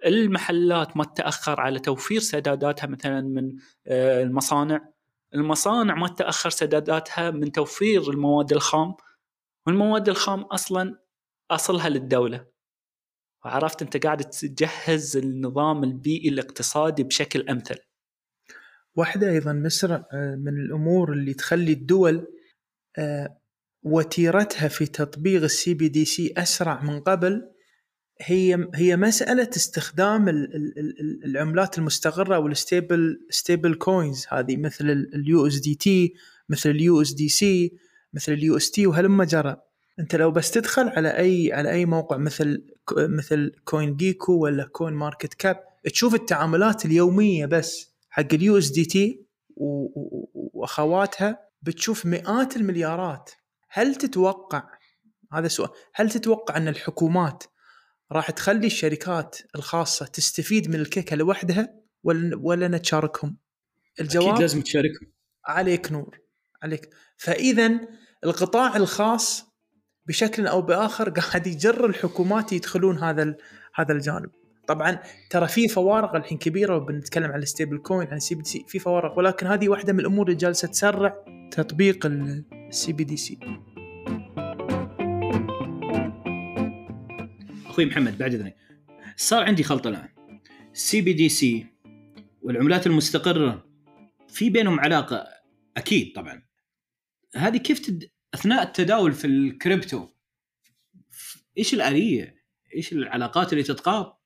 [0.06, 3.52] المحلات ما تتأخر على توفير سداداتها مثلا من
[3.88, 4.92] المصانع.
[5.34, 8.94] المصانع ما تتأخر سداداتها من توفير المواد الخام
[9.66, 10.98] والمواد الخام أصلا
[11.50, 12.46] أصلها للدولة.
[13.44, 17.78] وعرفت أنت قاعد تجهز النظام البيئي الاقتصادي بشكل أمثل.
[18.96, 22.26] واحدة أيضا مسرع من الأمور اللي تخلي الدول
[23.85, 27.51] وتيرتها في تطبيق ال CBDC أسرع من قبل
[28.20, 30.29] هي هي مسألة استخدام
[31.25, 36.14] العملات المستقرة أو ال stable stablecoins هذه مثل ال USDT
[36.49, 37.72] مثل ال USDC
[38.12, 39.57] مثل ال UST وهلم جرى
[39.99, 42.64] أنت لو بس تدخل على أي على أي موقع مثل
[42.99, 49.26] مثل كوين جيكو ولا كوين ماركت كاب تشوف التعاملات اليومية بس حق ال USDT
[49.57, 53.31] وأخواتها بتشوف مئات المليارات.
[53.76, 54.62] هل تتوقع
[55.32, 57.44] هذا سؤال هل تتوقع أن الحكومات
[58.12, 63.37] راح تخلي الشركات الخاصة تستفيد من الكيكة لوحدها ولا ولا نتشاركهم؟
[64.00, 65.12] الجواب أكيد لازم تشاركهم.
[65.46, 66.18] عليك نور.
[66.62, 66.90] عليك.
[67.16, 67.80] فإذا
[68.24, 69.44] القطاع الخاص
[70.06, 73.37] بشكل أو بآخر قاعد يجر الحكومات يدخلون هذا
[73.74, 74.30] هذا الجانب.
[74.66, 74.98] طبعا
[75.31, 79.46] ترى في فوارق الحين كبيرة وبنتكلم عن ال stablecoin عن ال CBDC في فوارق ولكن
[79.46, 83.38] هذه واحدة من الأمور اللي جالسة تسرع تطبيق ال CBDC
[87.66, 88.57] أخوي محمد بعد إذنك.
[89.16, 90.09] صار عندي خلط الآن.
[90.72, 91.66] ال CBDC
[92.42, 93.66] والعملات المستقرة
[94.29, 95.27] في بينهم علاقة
[95.77, 96.42] أكيد طبعا.
[97.37, 98.11] هذه كيف تد...
[98.35, 100.09] أثناء التداول في الكريبتو
[101.59, 102.44] إيش الآلية؟
[102.77, 104.23] إيش العلاقات اللي تتقاطع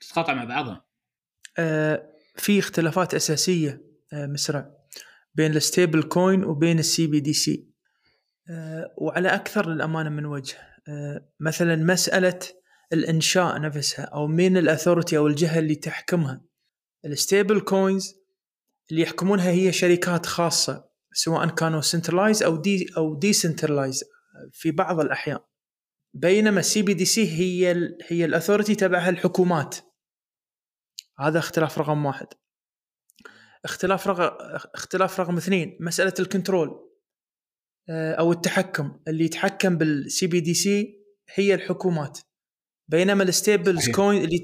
[0.00, 0.84] تتقاطع مع بعضها؟
[1.58, 3.82] آه في اختلافات أساسية
[4.12, 4.70] آه مسرع
[5.34, 7.68] بين ال stablecoin وبين ال CBDC
[8.50, 10.56] آه وعلى أكثر للأمانة من وجه.
[10.88, 12.38] آه مثلا مسألة
[12.92, 16.40] الإنشاء نفسها أو مين ال authority أو الجهة اللي تحكمها.
[17.04, 18.14] ال stablecoins
[18.90, 24.04] اللي يحكمونها هي شركات خاصة سواء كانوا centralized أو de أو decentralized
[24.52, 25.38] في بعض الأحيان.
[26.14, 29.76] بينما ال CBDC هي ال هي ال authority تبعها الحكومات.
[31.20, 32.26] هذا اختلاف رقم واحد.
[33.64, 34.36] اختلاف رقم
[34.74, 36.88] اختلاف رقم اثنين مسألة ال control
[37.90, 39.00] أو التحكم.
[39.08, 40.98] اللي يتحكم بال CBDC
[41.34, 42.18] هي الحكومات.
[42.88, 44.42] بينما ال stablecoin اللي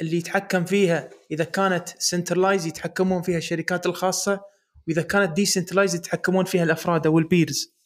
[0.00, 4.40] اللي يتحكم فيها إذا كانت centralized يتحكمون فيها الشركات الخاصة
[4.88, 7.76] وإذا كانت decentralized يتحكمون فيها الأفراد أو ال peers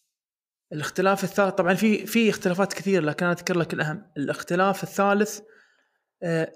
[0.72, 4.12] الاختلاف الثالث طبعا في في اختلافات كثير لكن أنا أذكر لك الأهم.
[4.16, 5.40] الاختلاف الثالث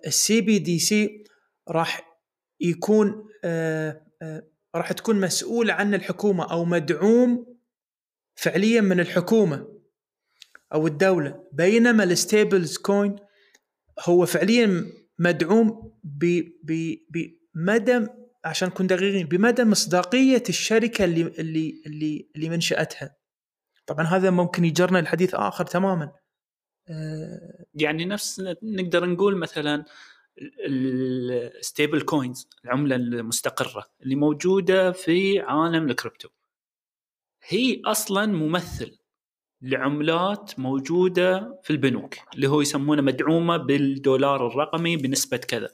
[0.07, 1.25] ال CBDC
[1.69, 2.19] راح
[2.61, 4.43] يكون آه آه
[4.75, 7.57] راح تكون مسؤول عن الحكومة أو مدعوم
[8.35, 9.69] فعليا من الحكومة
[10.75, 11.49] أو الدولة.
[11.53, 13.17] بينما ال stablecoin
[14.01, 14.87] هو فعليا
[15.19, 15.93] مدعوم
[17.15, 18.07] بمدى
[18.45, 23.17] عشان نكون دقيقين بمدى مصداقية الشركة اللي اللي اللي اللي منشأتها.
[23.87, 26.13] طبعا هذا ممكن يجرنا الحديث آخر تماما.
[26.89, 29.85] أه يعني نفس نقدر نقول مثلا
[30.39, 36.29] ال stablecoins العملة المستقرة اللي موجودة في عالم الكريبتو
[37.49, 38.99] هي أصلا ممثل
[39.63, 45.71] لعملات موجودة في البنوك اللي هو يسمونه مدعومة بالدولار الرقمي بنسبة كذا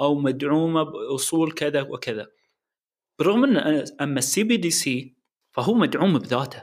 [0.00, 2.26] أو مدعومة بأصول كذا وكذا.
[3.18, 5.14] برغم إن أما ال CBDC
[5.50, 6.62] فهو مدعوم بذاته.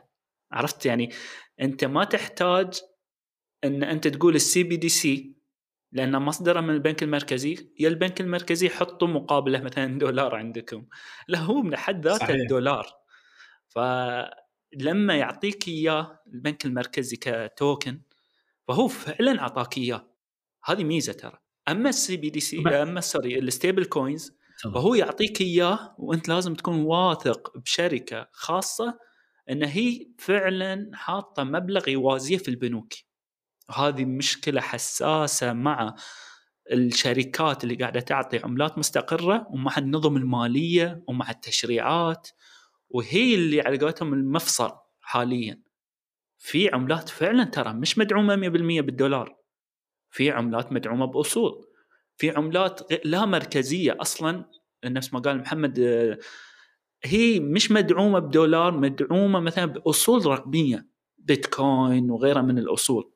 [0.52, 1.10] عرفت يعني؟
[1.62, 2.82] أنت ما تحتاج
[3.64, 5.36] إن أنت تقول ال CBDC
[5.92, 10.86] لأنه مصدره من البنك المركزي يا البنك المركزي يحطوا مقابله مثلا دولار عندكم.
[11.28, 12.34] لا هو من حد ذاته.
[12.34, 12.88] الدولار.
[13.70, 18.02] فلما يعطيك إياه البنك المركزي ك token
[18.68, 20.08] فهو فعلا أعطاك إياه.
[20.66, 21.38] هذه ميزة ترى.
[21.70, 24.42] أما ال CBDC أما sorry ال stablecoins
[24.74, 29.00] فهو يعطيك إياه وأنت لازم تكون واثق بشركة خاصة
[29.50, 32.94] إن هي فعلا حاطة مبلغ يوازيه في البنوك.
[33.72, 35.96] هذه مشكلة حساسة مع
[36.72, 42.30] الشركات اللي قاعدة تعطي عملات مستقرة ومع النظم المالية ومع التشريعات
[42.90, 45.62] وهي اللي على قولتهم المفصل حاليا.
[46.38, 49.36] في عملات فعلا ترى مش مدعومة 100% بالدولار.
[50.12, 51.68] في عملات مدعومة بأصول.
[52.18, 54.46] في عملات لا مركزية أصلا
[54.86, 55.80] نفس ما قال محمد
[57.04, 63.12] هي مش مدعومة بدولار مدعومة مثلا بأصول رقمية بيتكوين وغيرها من الأصول.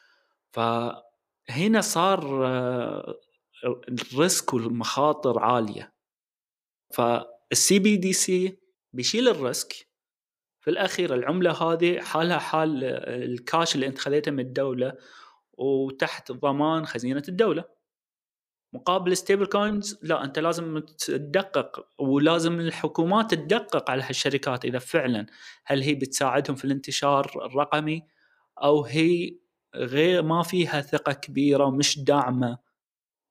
[0.55, 3.19] فهنا صار آه،
[3.65, 5.93] ال risk والمخاطر عالية.
[6.93, 8.59] فال CBDC
[8.93, 9.87] بيشيل ال risk.
[10.61, 12.83] في الأخير العملة هذه حالها حال
[13.23, 14.93] الكاش اللي أنت خذيته من الدولة
[15.53, 17.65] وتحت ضمان خزينة الدولة.
[18.73, 25.25] مقابل stablecoins لا أنت لازم تدقق ولازم الحكومات تدقق على هالشركات إذا فعلا
[25.65, 28.07] هل هي بتساعدهم في الانتشار الرقمي
[28.63, 29.37] أو هي
[29.75, 32.57] غير ما فيها ثقة كبيرة ومش داعمة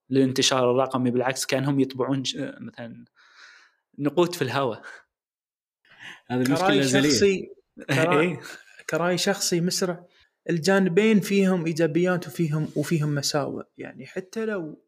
[0.09, 2.23] للانتشار الرقمي بالعكس كأنهم يطبعون
[2.59, 3.05] مثلا
[3.99, 4.81] نقود في الهواء.
[6.27, 7.49] هذا المشكلة شخصي
[7.89, 8.39] كرأي,
[8.89, 10.05] كرأي شخصي مسرع.
[10.49, 13.63] الجانبين فيهم إيجابيات وفيهم وفيهم مساوئ.
[13.77, 14.85] يعني حتى لو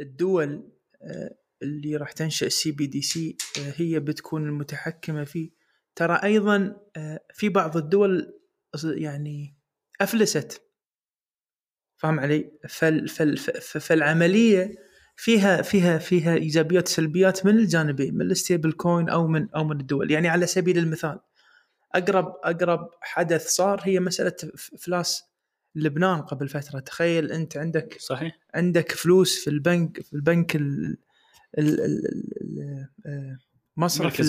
[0.00, 5.50] الدول آه، اللي راح تنشأ CBDC هي بتكون المتحكمة فيه.
[5.94, 8.38] ترى أيضا آه، في بعض الدول
[8.84, 9.57] يعني
[10.00, 10.62] أفلست.
[11.96, 14.74] فاهم علي؟ فال فال فالعملية
[15.16, 20.10] فيها فيها فيها إيجابيات سلبيات من الجانبين من ال stablecoin أو من أو من الدول.
[20.10, 21.20] يعني على سبيل المثال
[21.94, 24.36] أقرب أقرب حدث صار هي مسألة
[24.74, 25.24] افلاس
[25.74, 26.80] لبنان قبل فترة.
[26.80, 28.38] تخيل أنت عندك صحيح.
[28.54, 30.96] عندك فلوس في البنك في البنك ال
[33.76, 34.20] المصرف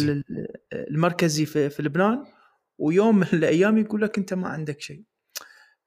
[0.74, 2.26] المركزي في, في لبنان
[2.78, 5.03] ويوم من الأيام يقول لك أنت ما عندك شيء.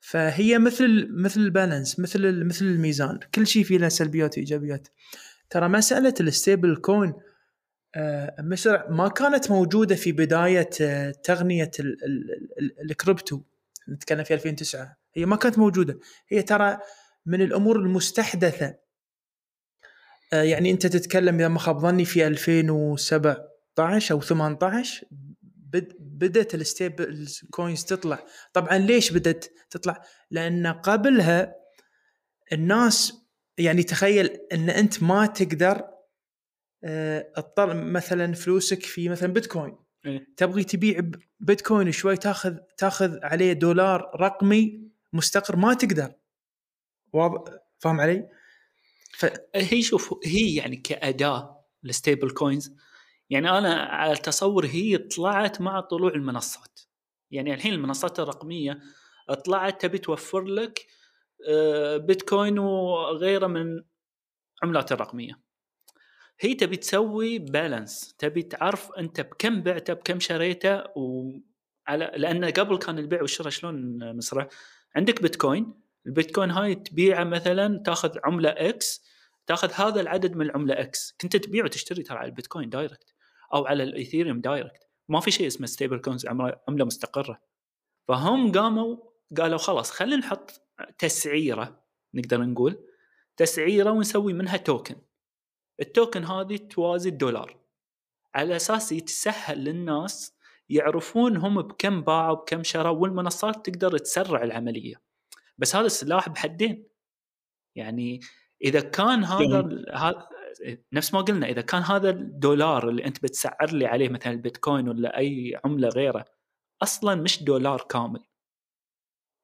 [0.05, 3.19] فهي مثل مثل ال balance مثل مثل الميزان.
[3.35, 4.89] كل شيء فيه له سلبيات وإيجابيات.
[5.51, 7.15] ترى مساله ال stablecoin
[8.41, 11.71] مشروع ما كانت موجودة في بداية آه، تغنية
[12.91, 13.41] الكريبتو.
[13.89, 15.99] نتكلم في 2009 هي ما كانت موجودة.
[16.29, 16.79] هي ترى
[17.27, 18.75] من الأمور المستحدثة.
[20.33, 25.07] آه، يعني أنت تتكلم إذا ما خاب ظني في 2017 أو 18
[25.99, 28.25] بدأت ال stablecoins تطلع.
[28.53, 31.55] طبعا ليش بدأت تطلع؟ لأن قبلها
[32.53, 33.23] الناس
[33.59, 35.77] يعني تخيل إن أنت ما تقدر
[37.37, 39.77] تطلع آه، مثلا فلوسك في مثلا بيتكوين.
[40.07, 41.01] إيه؟ تبغي تبيع
[41.41, 46.13] بيتكوين شوي تاخذ تاخذ عليه دولار رقمي مستقر ما تقدر.
[47.13, 48.29] واضح؟ فاهم علي؟
[49.13, 49.27] ف...
[49.55, 52.77] هي شوف هي يعني كأداة ال stablecoins
[53.31, 56.81] يعني أنا على تصور هي طلعت مع طلوع المنصات.
[57.31, 58.81] يعني الحين المنصات الرقمية
[59.45, 60.87] طلعت تبي توفر لك
[61.49, 63.83] آه، بيتكوين وغيره من
[64.63, 65.43] عملات الرقمية.
[66.41, 72.99] هي تبي تسوي balance تبي تعرف أنت بكم بعته بكم شريته وعلى لأن قبل كان
[72.99, 74.49] البيع والشراء شلون مسرع؟
[74.97, 75.75] عندك بيتكوين
[76.07, 79.05] البيتكوين هاي تبيعه مثلا تاخذ عملة X
[79.47, 83.12] تاخذ هذا العدد من العملة X كنت تبيع وتشتري ترى على البيتكوين direct
[83.55, 87.41] أو على الإيثيريوم direct ما في شيء اسمه stablecoins عملة مستقرة.
[88.09, 88.97] فهم قاموا
[89.37, 90.63] قالوا خلاص خلينا نحط
[90.99, 91.83] تسعيرة
[92.15, 92.85] نقدر نقول
[93.37, 94.97] تسعيرة ونسوي منها توكن
[95.81, 97.59] التوكن هذه توازي الدولار.
[98.35, 100.37] على أساس يتسهل للناس
[100.69, 105.01] يعرفون هم بكم باعوا بكم شروا والمنصات تقدر تسرع العملية.
[105.59, 106.87] بس هذا السلاح بحدين.
[107.77, 108.21] يعني
[108.65, 110.29] إذا كان هذا ها-
[110.93, 115.19] نفس ما قلنا إذا كان هذا الدولار اللي أنت بتسعر لي عليه مثلا البيتكوين ولا
[115.19, 116.25] أي عملة غيره
[116.83, 118.25] أصلا مش دولار كامل.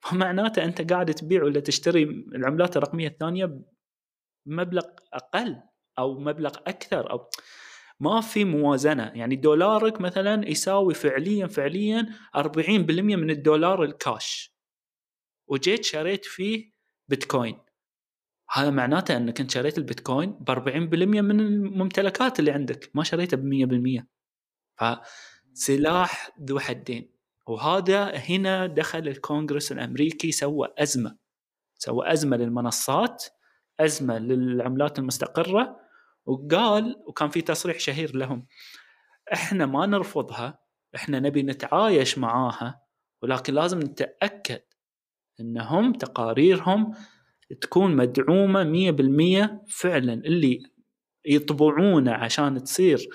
[0.01, 3.61] فمعناته أنت قاعد تبيع ولا تشتري العملات الرقمية الثانية
[4.47, 5.63] بمبلغ أقل
[5.99, 7.31] أو مبلغ أكثر أو
[8.01, 9.13] ما في موازنة.
[9.15, 12.07] يعني دولارك مثلا يساوي فعليا فعليا
[12.37, 14.55] 40% من الدولار الكاش.
[15.49, 16.73] وجيت شريت فيه
[17.09, 17.59] بيتكوين.
[18.51, 20.67] هذا معناته إنك أنت شريت البيتكوين ب 40%
[21.21, 24.05] من الممتلكات اللي عندك ما شريته ب 100%
[25.55, 27.13] فسلاح ذو حدين.
[27.47, 31.17] وهذا هنا دخل الكونغرس الأمريكي سوى أزمة.
[31.79, 33.25] سوى أزمة للمنصات
[33.81, 35.81] أزمة للعملات المستقرة.
[36.27, 38.47] وقال وكان في تصريح شهير لهم
[39.33, 40.59] إحنا ما نرفضها
[40.95, 42.83] إحنا نبي نتعايش معاها
[43.23, 44.61] ولكن لازم نتأكد
[45.41, 46.95] إنهم تقاريرهم
[47.61, 50.13] تكون مدعومة 100% فعلا.
[50.13, 50.63] اللي
[51.25, 53.09] يطبعونه عشان تصير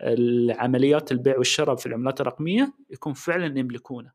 [0.00, 4.12] العمليات البيع والشراء في العملات الرقمية يكون فعلا يملكونه.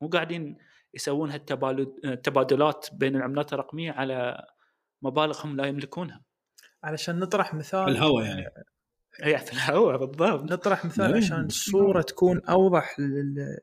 [0.00, 0.56] مو قاعدين
[0.94, 4.46] يسوون هالتبادلات بين العملات الرقمية على
[5.02, 6.22] مبالغ هم لا يملكونها.
[6.84, 8.44] علشان نطرح مثال الهواء يعني.
[9.22, 10.52] هي في الهواء بالضبط.
[10.52, 11.16] نطرح مثال نعم.
[11.16, 13.58] عشان الصورة تكون أوضح لل-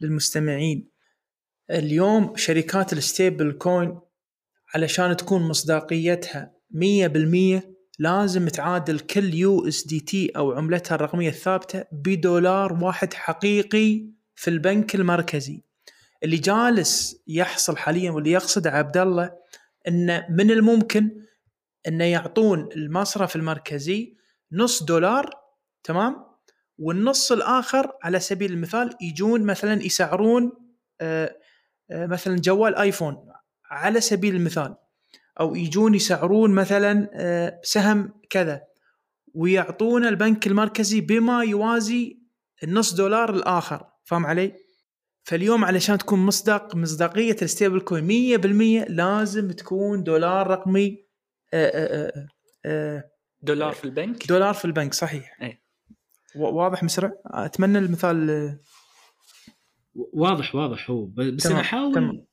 [0.00, 0.88] للمستمعين.
[1.70, 4.00] اليوم شركات ال stablecoin
[4.74, 7.62] علشان تكون مصداقيتها 100%
[7.98, 15.62] لازم تعادل كل USDT أو عملتها الرقمية الثابتة بدولار واحد حقيقي في البنك المركزي.
[16.24, 19.30] اللي جالس يحصل حاليا واللي يقصده عبد الله
[19.88, 21.10] ان من الممكن
[21.88, 24.16] إنه يعطون المصرف المركزي
[24.52, 25.30] نص دولار
[25.82, 26.16] تمام؟
[26.78, 30.52] والنص الآخر على سبيل المثال يجون مثلا يسعرون
[31.00, 31.36] آه،
[31.90, 33.27] آه، مثلا جوال آيفون
[33.70, 34.76] على سبيل المثال
[35.40, 38.60] أو يجون يسعرون مثلا آه، سهم كذا
[39.34, 42.18] ويعطون البنك المركزي بما يوازي
[42.62, 44.52] النص دولار الآخر فاهم علي؟
[45.22, 48.40] فاليوم علشان تكون مصداق مصداقية ال stablecoin
[48.84, 51.04] 100% لازم تكون دولار رقمي
[51.54, 52.12] آه،
[52.66, 53.04] آه،
[53.42, 55.62] دولار في البنك دولار في البنك صحيح إيه.
[56.36, 58.58] و- واضح مسرع أتمنى المثال
[59.94, 62.26] واضح واضح هو بس تمام، أنا أحاول تمام.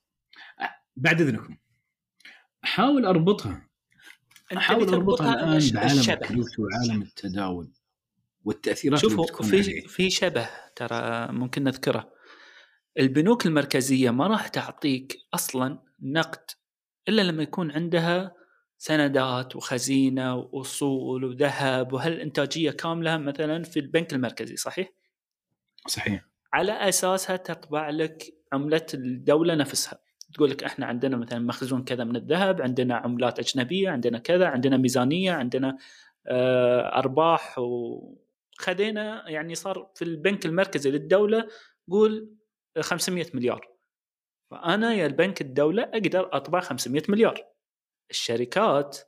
[0.96, 1.56] بعد إذنكم
[2.64, 3.68] أحاول أربطها
[4.56, 6.14] أحاول أربطها الآن بعالم بالشبه.
[6.14, 7.68] الكريبتو وعالم التداول
[8.44, 9.86] والتأثيرات شوفوا في عليه.
[9.86, 12.12] في شبه ترى ممكن نذكره
[12.98, 16.50] البنوك المركزية ما راح تعطيك أصلا نقد
[17.08, 18.34] إلا لما يكون عندها
[18.78, 24.92] سندات وخزينة وأصول وذهب وهالإنتاجية كاملة مثلا في البنك المركزي صحيح؟
[25.88, 30.05] صحيح على أساسها تطبع لك عملة الدولة نفسها
[30.36, 34.76] تقول لك إحنا عندنا مثلا مخزون كذا من الذهب عندنا عملات أجنبية عندنا كذا عندنا
[34.76, 35.78] ميزانية عندنا
[36.26, 41.48] آه، أرباح وخذينا يعني صار في البنك المركزي للدولة
[41.90, 42.30] قول
[42.80, 43.68] 500 مليار.
[44.50, 47.44] فأنا يا البنك الدولة أقدر أطبع 500 مليار.
[48.10, 48.98] الشركات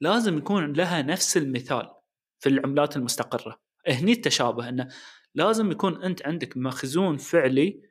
[0.00, 1.90] لازم يكون لها نفس المثال
[2.38, 3.60] في العملات المستقرة.
[3.88, 4.88] هني التشابه إنه
[5.34, 7.82] لازم يكون أنت عندك مخزون فعلي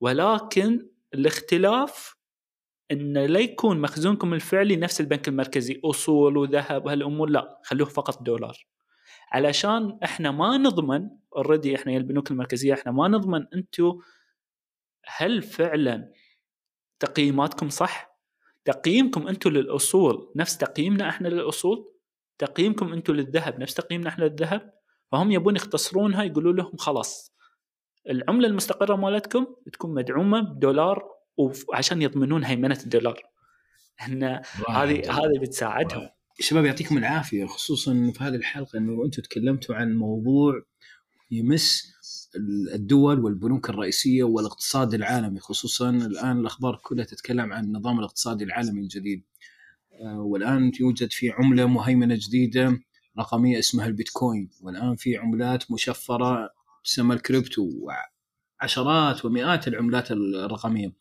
[0.00, 2.15] ولكن الاختلاف
[2.92, 8.66] انه لا يكون مخزونكم الفعلي نفس البنك المركزي أصول وذهب وهالأمور لا خلوه فقط دولار
[9.32, 13.98] علشان إحنا ما نضمن اوريدي إحنا يا البنوك المركزية إحنا ما نضمن أنتم
[15.06, 16.12] هل فعلا
[16.98, 18.16] تقييماتكم صح؟
[18.64, 21.92] تقييمكم أنتم للأصول نفس تقييمنا إحنا للأصول؟
[22.38, 24.72] تقييمكم أنتم للذهب نفس تقييمنا إحنا للذهب؟
[25.12, 27.32] فهم يبون يختصرونها يقولوا لهم خلاص
[28.10, 33.22] العملة المستقرة مالتكم تكون مدعومة بدولار وعشان يضمنون هيمنة الدولار.
[33.98, 34.24] هن
[34.68, 36.08] هذه هذه بتساعدهم.
[36.40, 40.62] شباب يعطيكم العافية خصوصا في هذه الحلقة إنه أنتم تكلمتوا عن موضوع
[41.30, 41.96] يمس
[42.74, 49.24] الدول والبنوك الرئيسية والاقتصاد العالمي خصوصا الآن الأخبار كلها تتكلم عن النظام الاقتصادي العالمي الجديد.
[49.92, 52.78] آه، والآن يوجد في عملة مهيمنة جديدة
[53.18, 54.50] رقمية اسمها البيتكوين.
[54.62, 56.50] والآن في عملات مشفرة
[56.84, 57.70] تسمى الكريبتو
[58.60, 60.92] وعشرات ومئات العملات الرقمية.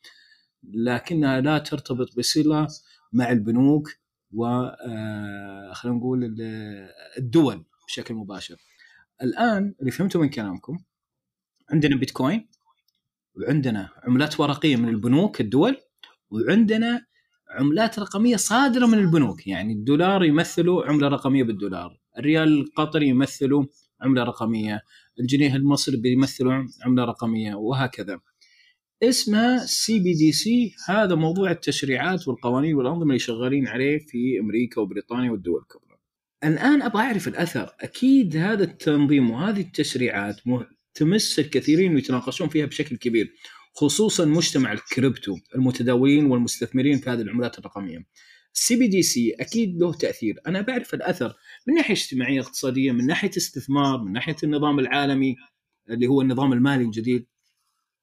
[0.73, 2.67] لكنها لا ترتبط بصلة
[3.13, 3.89] مع البنوك
[4.31, 8.55] و آه، خلينا نقول ال- الدول بشكل مباشر.
[9.23, 10.77] الآن اللي فهمته من كلامكم
[11.69, 12.47] عندنا بيتكوين
[13.35, 15.77] وعندنا عملات ورقية من البنوك الدول
[16.29, 17.05] وعندنا
[17.49, 19.47] عملات رقمية صادرة من البنوك.
[19.47, 23.67] يعني الدولار يمثله عملة رقمية بالدولار، الريال القطري يمثله
[24.01, 24.81] عملة رقمية.
[25.19, 26.47] الجنيه المصري بيمثل
[26.85, 28.19] عملة رقمية وهكذا.
[29.03, 35.97] اسمها CBDC هذا موضوع التشريعات والقوانين والأنظمة اللي شغالين عليه في أمريكا وبريطانيا والدول الكبرى.
[36.43, 40.35] الآن أبغى أعرف الأثر، أكيد هذا التنظيم وهذه التشريعات
[40.93, 43.33] تمس الكثيرين ويتناقشون فيها بشكل كبير
[43.73, 48.05] خصوصا مجتمع الكريبتو المتداولين والمستثمرين في هذه العملات الرقمية.
[48.53, 51.33] ال CBDC أكيد له تأثير، أنا بعرف الأثر
[51.67, 55.35] من ناحية اجتماعية اقتصادية، من ناحية استثمار، من ناحية النظام العالمي
[55.89, 57.25] اللي هو النظام المالي الجديد.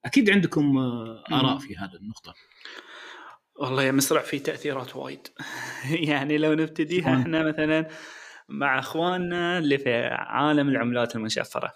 [0.05, 2.35] أكيد عندكم آه، آراء في هذه النقطة.
[3.57, 5.29] والله يا مسرع في تأثيرات وايد.
[6.11, 7.89] يعني لو نبتديها إحنا مثلا
[8.49, 11.73] مع أخواننا اللي في عالم العملات المشفرة.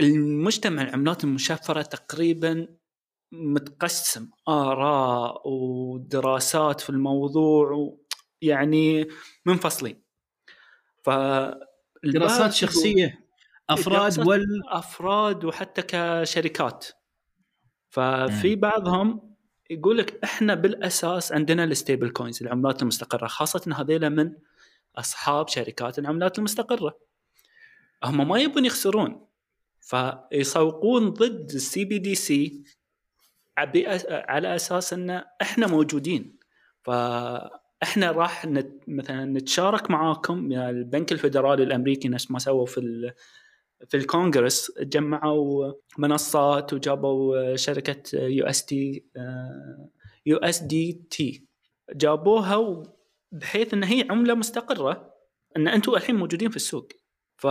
[0.00, 2.68] المجتمع العملات المشفرة تقريبا
[3.32, 4.30] متقسم.
[4.48, 7.96] آراء ودراسات في الموضوع
[8.42, 9.08] يعني
[9.46, 10.02] منفصلين.
[11.04, 11.10] ف
[12.04, 13.23] دراسات شخصية.
[13.70, 16.86] أفراد وال أفراد وحتى كشركات.
[17.88, 19.34] ففي بعضهم
[19.70, 24.32] يقول لك إحنا بالأساس عندنا ال stablecoins العملات المستقرة خاصة هذيلا من
[24.96, 26.98] أصحاب شركات العملات المستقرة.
[28.04, 29.26] هم ما يبون يخسرون
[29.80, 32.64] فيسوقون ضد ال CBDC
[34.08, 36.38] على أساس إن إحنا موجودين.
[36.82, 43.12] فإحنا راح نت مثلا نتشارك معاكم يعني البنك الفدرالي الأمريكي نفس ما سووا في
[43.88, 49.04] في الكونغرس جمعوا منصات وجابوا شركة يو اس تي
[50.26, 51.46] يو اس دي تي
[51.94, 52.82] جابوها
[53.32, 55.14] بحيث إن هي عملة مستقرة
[55.56, 56.88] إن أنتم الحين موجودين في السوق.
[57.36, 57.46] ف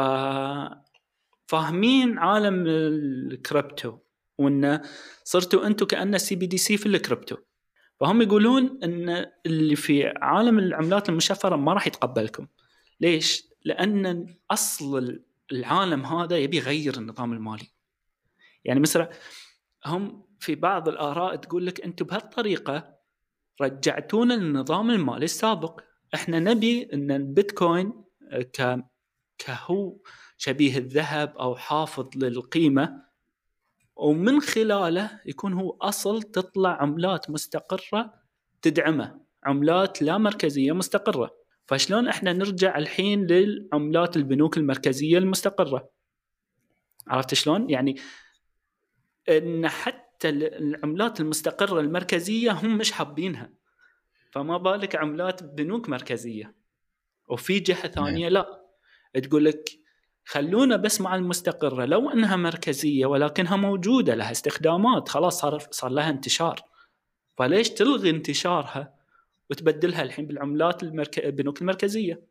[1.47, 3.97] فاهمين عالم الكريبتو
[4.37, 4.81] وإن
[5.23, 7.37] صرتوا أنتم ك CBDC في الكريبتو.
[7.99, 12.47] فهم يقولون إن اللي في عالم العملات المشفرة ما راح يتقبلكم.
[13.01, 15.23] ليش؟ لأن أصل
[15.53, 17.67] العالم هذا يبي يغير النظام المالي.
[18.65, 19.09] يعني مثلا
[19.85, 22.95] هم في بعض الآراء تقول لك أنتم بهالطريقة
[23.61, 25.81] رجعتونا للنظام المالي السابق.
[26.15, 28.85] إحنا نبي إن البيتكوين ك
[29.37, 29.97] كهو
[30.37, 33.03] شبيه الذهب أو حافظ للقيمة
[33.95, 38.13] ومن خلاله يكون هو أصل تطلع عملات مستقرة
[38.61, 41.42] تدعمه عملات لا مركزية مستقرة.
[41.67, 45.89] فشلون إحنا نرجع الحين للعملات البنوك المركزية المستقرة؟
[47.07, 47.95] عرفت شلون؟ يعني
[49.29, 53.49] إن حتى العملات المستقرة المركزية هم مش حابينها.
[54.31, 56.55] فما بالك عملات بنوك مركزية.
[57.27, 58.63] وفي جهة ثانية لا.
[59.23, 59.69] تقول لك
[60.25, 61.85] خلونا بس مع المستقرة.
[61.85, 66.61] لو إنها مركزية ولكنها موجودة لها استخدامات خلاص صار صار لها انتشار.
[67.37, 69.02] فليش تلغي انتشارها؟
[69.49, 71.19] وتبدلها الحين بالعملات المرك...
[71.19, 72.23] البنوك المركزية.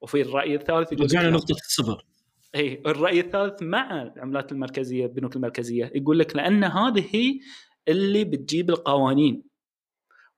[0.00, 2.06] وفي الرأي الثالث يقول رجعنا نقطه الصفر.
[2.54, 7.40] اي الرأي الثالث مع العملات المركزية البنوك المركزية يقول لك لأن هذه هي
[7.88, 9.42] اللي بتجيب القوانين.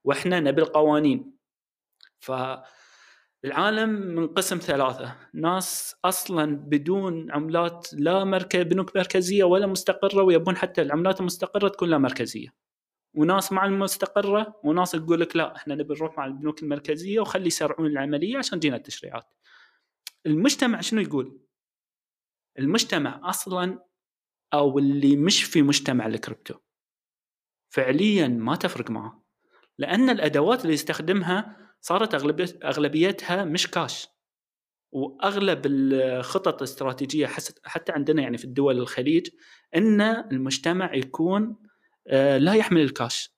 [0.04, 1.32] وإحنا نبي القوانين.
[2.20, 2.32] ف
[3.44, 5.16] العالم منقسم ثلاثة.
[5.34, 11.88] ناس أصلا بدون عملات لا مركز بنوك مركزية ولا مستقرة ويبون حتى العملات المستقرة تكون
[11.88, 12.65] لا مركزية.
[13.16, 17.86] وناس مع المستقرة وناس تقول لك لا إحنا نبي نروح مع البنوك المركزية وخلي يسرعون
[17.86, 19.24] العملية عشان تجينا التشريعات.
[20.26, 21.40] المجتمع شنو يقول؟
[22.58, 23.84] المجتمع أصلا
[24.54, 26.54] أو اللي مش في مجتمع الكريبتو
[27.68, 29.24] فعليا ما تفرق معه
[29.78, 32.14] لأن الأدوات اللي يستخدمها صارت
[32.64, 34.08] أغلبيتها مش كاش
[34.92, 37.26] وأغلب الخطط الاستراتيجية
[37.64, 39.28] حتى عندنا يعني في الدول الخليج
[39.76, 41.56] إن المجتمع يكون
[42.38, 43.36] لا يحمل الكاش.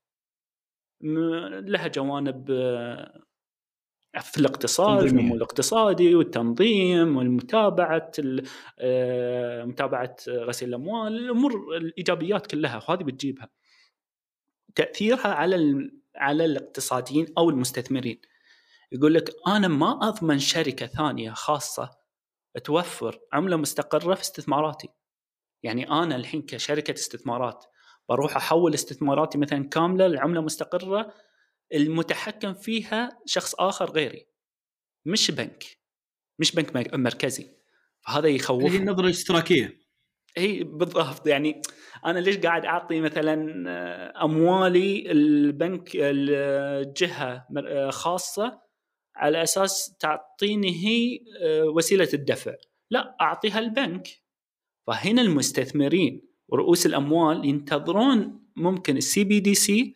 [1.01, 3.23] لها جوانب آه،
[4.21, 8.13] في الاقتصاد النمو الاقتصادي والتنظيم والمتابعة
[8.79, 13.49] آه، متابعة غسيل الأموال الأمور الإيجابيات كلها وهذه بتجيبها.
[14.75, 18.21] تأثيرها على على الاقتصاديين أو المستثمرين.
[18.93, 21.91] يقول لك أنا ما أضمن شركة ثانية خاصة
[22.65, 24.89] توفر عملة مستقرة في استثماراتي.
[25.63, 27.65] يعني أنا الحين كشركة استثمارات
[28.09, 31.15] بروح أحول استثماراتي مثلا كاملة لعملة مستقرة
[31.75, 34.27] المتحكم فيها شخص آخر غيري
[35.07, 35.79] مش بنك
[36.39, 37.51] مش بنك مركزي.
[38.01, 38.73] فهذا يخوف.
[38.73, 39.79] هي النظرة الاشتراكية.
[40.39, 41.27] إي بالضبط.
[41.27, 41.63] يعني
[42.07, 48.61] أنا ليش قاعد أعطي مثلا آه، أموالي البنك الجهة آه، خاصة
[49.17, 52.55] على أساس تعطيني هي آه، وسيلة الدفع؟
[52.91, 54.09] لا أعطيها البنك.
[54.87, 59.95] فهنا المستثمرين ورؤوس الأموال ينتظرون ممكن ال CBDC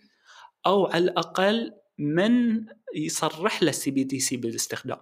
[0.66, 4.98] أو على الأقل من يصرح له ال CBDC بالاستخدام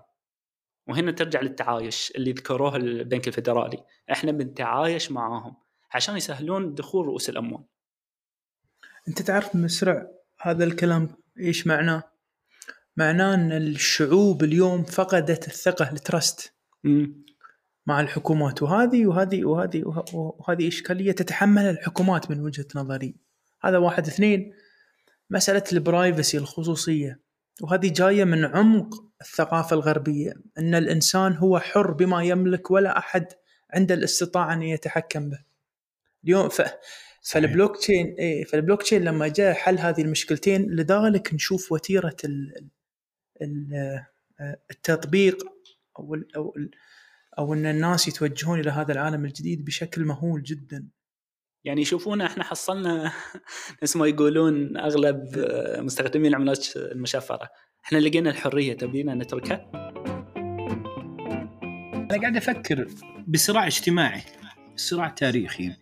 [0.89, 5.57] وهنا ترجع للتعايش اللي ذكروه البنك الفدرالي إحنا بنتعايش معاهم
[5.95, 7.65] عشان يسهلون دخول رؤوس الأموال
[9.09, 10.07] أنت تعرف مسرع
[10.41, 12.03] هذا الكلام إيش معناه؟
[12.97, 17.25] معناه إن الشعوب اليوم فقدت الثقة ال trust مم.
[17.87, 18.63] مع الحكومات.
[18.63, 23.15] وهذه وهذه وهذه وه- وهذه إشكالية تتحملها الحكومات من وجهة نظري.
[23.63, 24.07] هذا واحد.
[24.07, 24.53] اثنين
[25.31, 27.21] مسألة ال privacy الخصوصية.
[27.63, 30.33] وهذه جاية من عمق الثقافة الغربية.
[30.59, 33.27] إن الإنسان هو حر بما يملك ولا أحد
[33.71, 35.39] عنده الاستطاعة أن يتحكم به.
[36.25, 36.63] اليوم ف...
[37.23, 42.69] فالبلوك تشين إيه فالبلوك تشين لما جاء حل هذه المشكلتين لذلك نشوف وتيرة ال...
[43.43, 44.01] ال...
[44.71, 45.45] التطبيق
[45.99, 46.37] أو ال...
[46.37, 46.71] أو ال...
[47.39, 50.89] أو إن الناس يتوجهون إلى هذا العالم الجديد بشكل مهول جدا.
[51.65, 53.13] يعني يشوفونا إحنا حصلنا
[53.83, 55.25] نفس ما يقولون أغلب
[55.79, 57.49] مستخدمي العملات المشفرة.
[57.85, 59.71] إحنا لقينا الحرية تبينا نتركها؟
[62.11, 62.89] أنا قاعد أفكر
[63.29, 64.23] بصراع اجتماعي
[64.77, 65.73] صراع تاريخي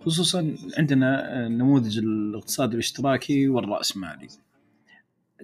[0.00, 4.28] خصوصا عندنا نموذج الاقتصاد الاشتراكي والرأسمالي.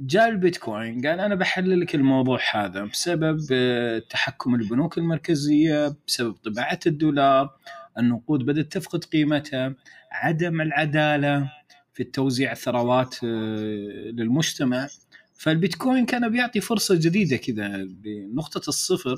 [0.01, 6.79] جاء البيتكوين قال أنا بحلل لك الموضوع هذا بسبب آه، تحكم البنوك المركزية بسبب طباعة
[6.87, 7.51] الدولار
[7.99, 9.75] النقود بدأت تفقد قيمتها
[10.13, 11.53] عدم العدالة
[11.95, 14.89] في توزيع الثروات آه، للمجتمع
[15.35, 19.17] فالبيتكوين كان بيعطي فرصة جديدة كذا بنقطة الصفر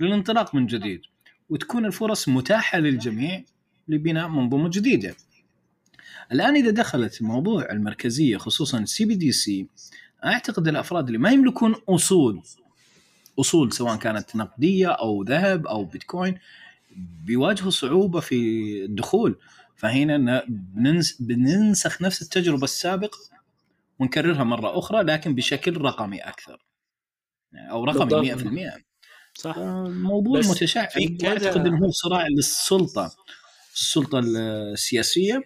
[0.00, 1.00] للانطلاق من جديد
[1.50, 3.44] وتكون الفرص متاحة للجميع
[3.88, 5.14] لبناء منظومة جديدة.
[6.32, 9.66] الآن إذا دخلت موضوع المركزية خصوصا ال CBDC
[10.24, 12.42] أعتقد الأفراد اللي ما يملكون أصول
[13.40, 16.38] أصول سواء كانت نقدية أو ذهب أو بيتكوين
[16.96, 18.36] بيواجهوا صعوبة في
[18.84, 19.38] الدخول.
[19.76, 20.44] فهنا
[21.20, 23.18] بننسخ نفس التجربة السابقة
[23.98, 26.64] ونكررها مرة أخرى لكن بشكل رقمي أكثر.
[27.54, 28.44] أو رقمي بالضبط.
[28.44, 28.84] 100%
[29.34, 29.56] صح.
[29.56, 30.88] الموضوع بس متشعب.
[31.22, 33.14] وأعتقد إنه هو صراع للسلطة
[33.74, 35.42] السلطة السياسية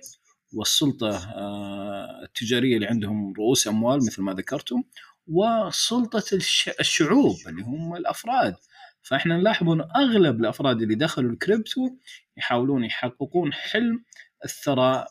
[0.53, 4.83] والسلطة آه، التجارية اللي عندهم رؤوس أموال مثل ما ذكرتم
[5.27, 8.55] وسلطة الش- الشعوب اللي هم الأفراد.
[9.03, 11.91] فإحنا نلاحظ انه أغلب الأفراد اللي دخلوا الكريبتو
[12.37, 14.05] يحاولون يحققون حلم
[14.45, 15.07] الثراء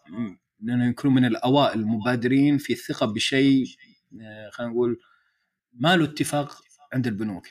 [0.60, 3.66] لأنه يكونوا من الأوائل المبادرين في الثقة بشيء
[4.22, 5.00] آه، خلينا نقول
[5.74, 6.62] ما له اتفاق
[6.94, 7.48] عند البنوك.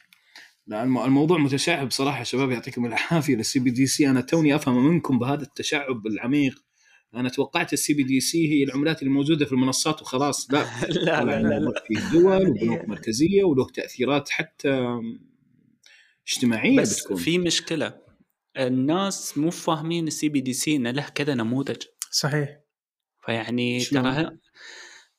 [0.73, 3.37] الموضوع متشعب صراحة شباب يعطيكم العافية.
[3.37, 6.66] لل CBDC أنا توني أفهم منكم بهذا التشعب العميق.
[7.17, 10.53] أنا توقعت ال CBDC هي العملات اللي موجوده في المنصات وخلاص.
[10.53, 10.67] لا.
[10.89, 11.85] لا لا لا, لا.
[11.87, 15.01] في دول وبنوك مركزية وله تأثيرات حتى
[16.29, 17.17] اجتماعية بس بتكون.
[17.17, 17.99] في مشكلة.
[18.57, 21.83] الناس مو فاهمين ال CBDC إنه له كذا نموذج.
[22.11, 22.59] صحيح.
[23.27, 24.31] فيعني؟ ترى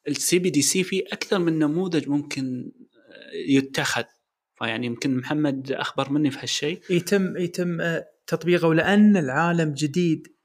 [0.08, 2.72] ال CBDC في أكثر من نموذج ممكن
[3.48, 4.04] يتخذ.
[4.56, 6.82] فيعني يمكن محمد أخبر مني في هالشيء.
[6.90, 10.37] يتم يتم آه، تطبيقه ولان العالم جديد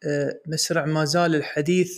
[0.47, 1.93] مسرع ما زال الحديث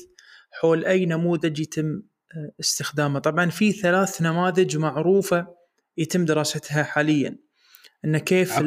[0.51, 2.03] حول أي نموذج يتم
[2.37, 3.19] آه، استخدامه.
[3.19, 5.47] طبعا في ثلاث نماذج معروفة
[5.97, 7.39] يتم دراستها حاليا.
[8.05, 8.59] إن كيف.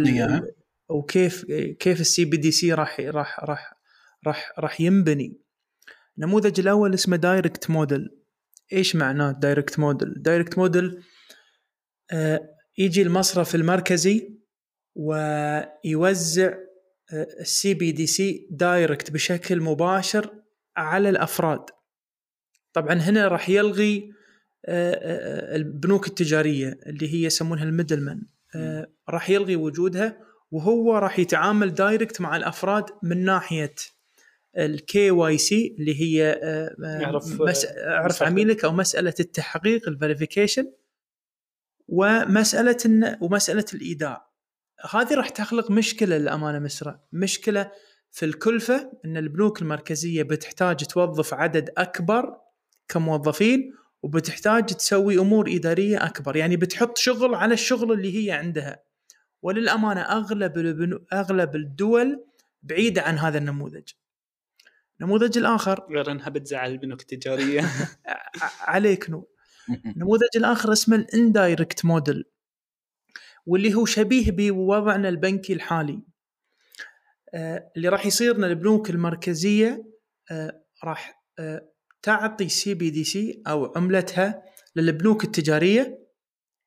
[0.90, 1.46] وكيف
[1.80, 3.74] كيف ال CBDC راح راح راح
[4.28, 5.38] راح راح ينبني.
[6.18, 8.10] النموذج الأول اسمه direct model
[8.74, 11.04] إيش معناه direct model direct model
[12.78, 14.38] يجي المصرف المركزي
[14.96, 16.54] ويوزع
[17.14, 20.34] ال CBDC direct بشكل مباشر
[20.78, 21.66] على الأفراد
[22.74, 24.12] طبعا هنا راح يلغي
[24.66, 28.22] آه، آه، البنوك التجارية اللي هي يسمونها ال middleman
[28.56, 30.20] آه، راح يلغي وجودها
[30.52, 33.76] وهو راح يتعامل direct مع الأفراد من ناحية
[34.58, 37.66] ال KYC اللي هي آه، آه، يعرف، مس...
[37.66, 38.24] آه، اعرف.
[38.24, 40.74] عميلك أو مسألة التحقيق ال verification
[41.88, 43.18] ومسألة.
[43.22, 44.27] ومسألة الإيداع
[44.92, 47.72] هذه راح تخلق مشكلة للأمانة مسرع مشكلة
[48.12, 52.38] في الكلفة إن البنوك المركزية بتحتاج توظف عدد أكبر
[52.88, 53.74] كموظفين
[54.04, 56.36] وبتحتاج تسوي أمور إدارية أكبر.
[56.36, 58.84] يعني بتحط شغل على الشغل اللي هي عندها.
[59.42, 61.06] وللأمانة أغلب البنو...
[61.14, 62.26] أغلب الدول
[62.64, 63.90] بعيدة عن هذا النموذج.
[65.02, 67.70] النموذج الآخر غير إنها بتزعل البنوك التجارية.
[68.62, 69.26] عليك نور.
[69.86, 72.24] النموذج الآخر اسمه الاندايركت موديل
[73.48, 76.00] واللي هو شبيه بوضعنا البنكي الحالي.
[77.34, 79.84] آه، اللي راح يصير ان البنوك المركزية
[80.32, 81.70] آه، راح آه،
[82.02, 84.44] تعطي CBDC أو عملتها
[84.76, 86.08] للبنوك التجارية.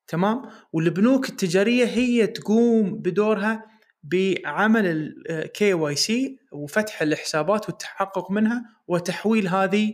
[0.07, 0.41] تمام؟
[0.73, 3.65] والبنوك التجارية هي تقوم بدورها
[4.03, 4.85] بعمل
[5.29, 9.93] ال KYC وفتح الحسابات والتحقق منها وتحويل هذه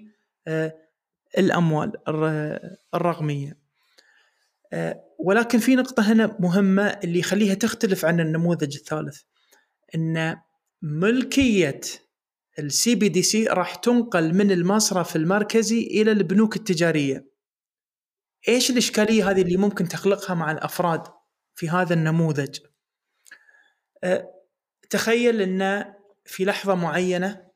[1.37, 2.59] الأموال الر-
[2.95, 3.57] الرقمية.
[5.17, 9.21] ولكن في نقطة هنا مهمة اللي يخليها تختلف عن النموذج الثالث
[9.95, 10.37] إن
[10.81, 11.81] ملكية
[12.59, 17.27] ال CBDC راح تنقل من المصرف المركزي إلى البنوك التجارية.
[18.47, 21.03] إيش الإشكالية هذه اللي ممكن تخلقها مع الأفراد
[21.55, 22.59] في هذا النموذج؟
[24.03, 24.33] أه
[24.89, 25.93] تخيل إن
[26.25, 27.47] في لحظة معينة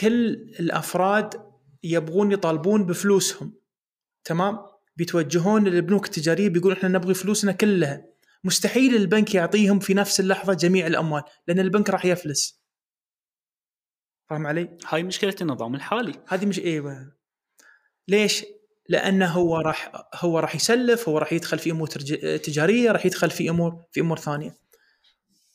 [0.00, 1.48] كل الأفراد
[1.82, 3.54] يبغون يطالبون بفلوسهم
[4.24, 4.58] تمام؟
[4.98, 8.04] بيتوجهون للبنوك التجارية بيقول إحنا نبغي فلوسنا كلها.
[8.44, 12.62] مستحيل البنك يعطيهم في نفس اللحظة جميع الأموال لأن البنك راح يفلس.
[14.30, 16.12] فاهم علي؟ هاي مشكلة النظام الحالي.
[16.28, 17.12] هذه مش أيوه
[18.08, 18.44] ليش؟
[18.88, 21.88] لأنه هو راح هو راح يسلف هو راح يدخل في أمور
[22.38, 24.56] تجارية راح يدخل في أمور في أمور ثانية.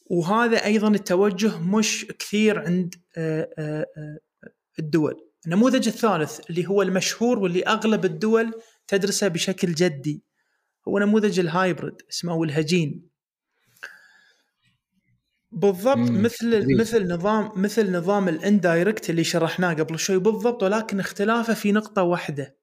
[0.06, 4.18] وهذا أيضا التوجه مش كثير عند آه، آه، آه،
[4.80, 5.30] الدول.
[5.46, 8.54] النموذج الثالث اللي هو المشهور واللي أغلب الدول
[8.88, 10.24] تدرسه بشكل جدي.
[10.88, 13.10] هو نموذج ال hybrid اسمه الهجين.
[15.52, 16.22] بالضبط مم.
[16.24, 21.72] مثل مثل نظام مثل نظام ال indirect اللي شرحناه قبل شوي بالضبط ولكن اختلافه في
[21.72, 22.58] نقطة واحدة.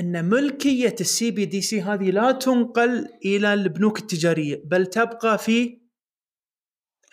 [0.00, 5.80] إن ملكية ال CBDC هذه لا تنقل إلى البنوك التجارية بل تبقى في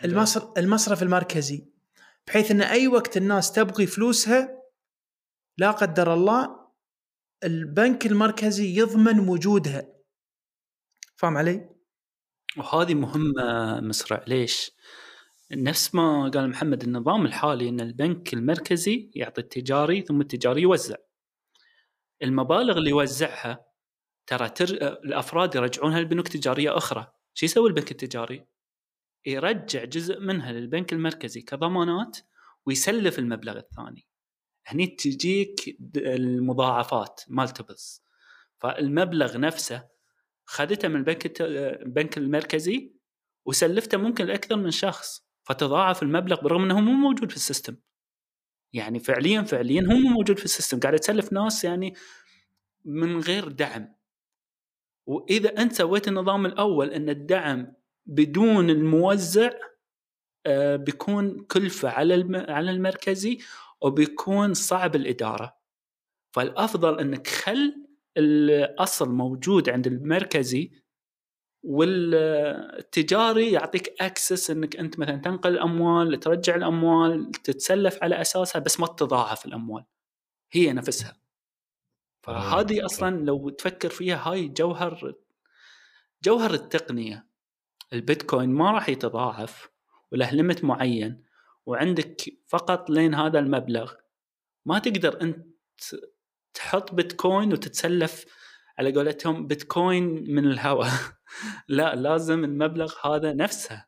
[0.04, 1.66] المصرف المصرف المركزي.
[2.28, 4.62] بحيث إن أي وقت الناس تبغي فلوسها
[5.58, 6.67] لا قدر الله
[7.44, 9.94] البنك المركزي يضمن وجودها.
[11.16, 11.70] فاهم علي؟
[12.58, 14.72] وهذه مهمة مسرع ليش؟
[15.52, 20.96] نفس ما قال محمد النظام الحالي إن البنك المركزي يعطي التجاري ثم التجاري يوزع.
[22.24, 23.66] المبالغ اللي يوزعها
[24.28, 24.66] ترى تر...
[25.06, 27.08] الأفراد يرجعونها لبنوك تجارية أخرى.
[27.34, 28.46] شو يسوي البنك التجاري؟
[29.26, 32.18] يرجع جزء منها للبنك المركزي كضمانات
[32.66, 34.07] ويسلف المبلغ الثاني.
[34.68, 38.04] هني تجيك المضاعفات multiples
[38.58, 39.88] فالمبلغ نفسه
[40.46, 42.94] خذته من البنك البنك المركزي
[43.46, 47.76] وسلفته ممكن لأكثر من شخص فتضاعف المبلغ بالرغم إنه مو موجود في ال system.
[48.74, 51.94] يعني فعليا فعليا هو مو موجود في ال system قاعد تسلف ناس يعني
[52.86, 53.96] من غير دعم.
[55.06, 57.74] وإذا أنت سويت النظام الأول إن الدعم
[58.06, 59.50] بدون الموزع
[60.46, 63.40] آه، بيكون كلفة على على المركزي
[63.82, 65.58] وبيكون صعب الإدارة.
[66.32, 67.86] فالأفضل إنك خل
[68.18, 70.72] الأصل موجود عند المركزي
[71.64, 78.88] والتجاري يعطيك access إنك أنت مثلا تنقل الأموال ترجع الأموال تتسلف على أساسها بس ما
[78.88, 79.86] تتضاعف الأموال.
[80.52, 81.20] هي نفسها.
[82.24, 85.14] فهذه أصلا لو تفكر فيها هاي جوهر
[86.24, 87.28] جوهر التقنية.
[87.94, 89.70] البيتكوين ما راح يتضاعف
[90.12, 91.27] وله limit معين.
[91.68, 93.94] وعندك فقط لين هذا المبلغ.
[94.66, 95.46] ما تقدر أنت
[96.54, 98.26] تحط بيتكوين وتتسلف
[98.80, 100.90] على قولتهم بيتكوين من الهواء
[101.68, 103.86] لا لازم المبلغ هذا نفسه.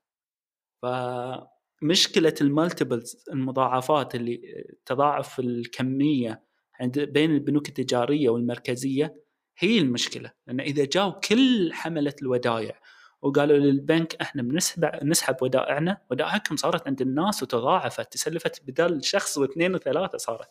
[0.81, 4.41] فمشكلة ال multiples المضاعفات اللي
[4.85, 6.43] تضاعف الكمية
[6.79, 9.15] عند بين البنوك التجارية والمركزية
[9.57, 10.31] هي المشكلة.
[10.47, 12.79] لأن إذا جاوا كل حملة الودايع
[13.21, 19.75] وقالوا للبنك إحنا بنسحب نسحب ودائعنا ودائعكم صارت عند الناس وتضاعفت تسلفت بدل شخص واثنين
[19.75, 20.49] وثلاثة صارت.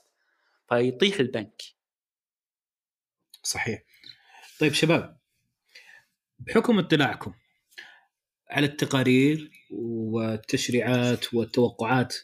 [0.69, 1.63] فيطيح البنك.
[3.43, 3.83] صحيح.
[4.61, 5.19] طيب شباب
[6.39, 7.33] بحكم اطلاعكم
[8.51, 12.17] على التقارير والتشريعات والتوقعات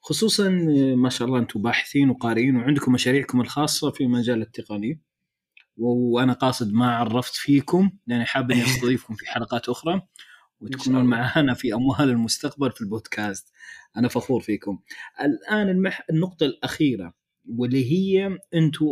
[0.00, 0.48] خصوصا
[0.96, 5.00] ما شاء الله أنتم باحثين وقارئين وعندكم مشاريعكم الخاصة في مجال التقني
[5.78, 10.02] وأنا قاصد ما عرفت فيكم لأني حاب إني أستضيفكم في حلقات أخرى
[10.60, 13.52] وتكونون معنا في أموال المستقبل في البودكاست.
[13.96, 14.78] أنا فخور فيكم.
[15.20, 16.06] الآن المح...
[16.10, 17.14] النقطة الأخيرة
[17.56, 18.86] واللي هي أنتم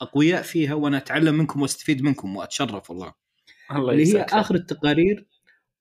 [0.00, 3.14] أقوياء فيها وأنا أتعلم منكم وأستفيد منكم وأتشرف والله.
[3.72, 5.26] الله اللي هي آخر التقارير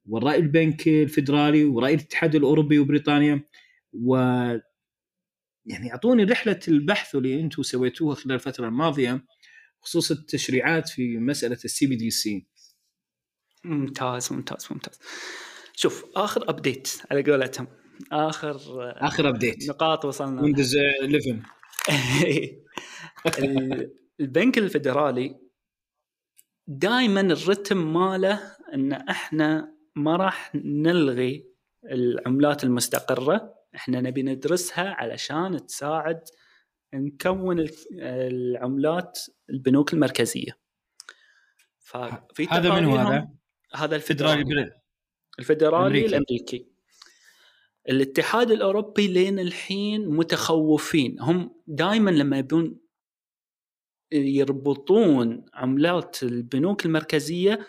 [0.05, 3.43] والرأي البنكي الفدرالي ورأي الاتحاد الأوروبي وبريطانيا
[3.93, 4.15] و
[5.65, 9.25] يعني أعطوني رحلة البحث اللي أنتم سويتوها خلال الفترة الماضية.
[9.81, 12.47] بخصوص التشريعات في مسألة ال CBDC
[13.63, 14.99] ممتاز ممتاز ممتاز.
[15.75, 17.67] شوف آخر update على قولتهم.
[18.11, 18.55] آخر
[18.97, 20.41] آخر update نقاط وصلنا.
[20.41, 21.39] Windows 11
[24.19, 25.35] البنك الفدرالي
[26.67, 31.45] دائما الرتم ماله إن إحنا ما راح نلغي
[31.85, 33.53] العملات المستقرة.
[33.75, 36.21] إحنا نبي ندرسها علشان تساعد
[36.93, 37.67] نكون
[38.01, 39.19] العملات
[39.49, 40.57] البنوك المركزية.
[41.79, 43.29] ففي هذا من هذا؟
[43.75, 44.71] هذا الفدرالي.
[45.39, 46.67] الفدرالي الأمريكي.
[47.89, 51.19] الاتحاد الأوروبي لين الحين متخوفين.
[51.19, 52.79] هم دائما لما يبون
[54.11, 57.67] يربطون عملات البنوك المركزية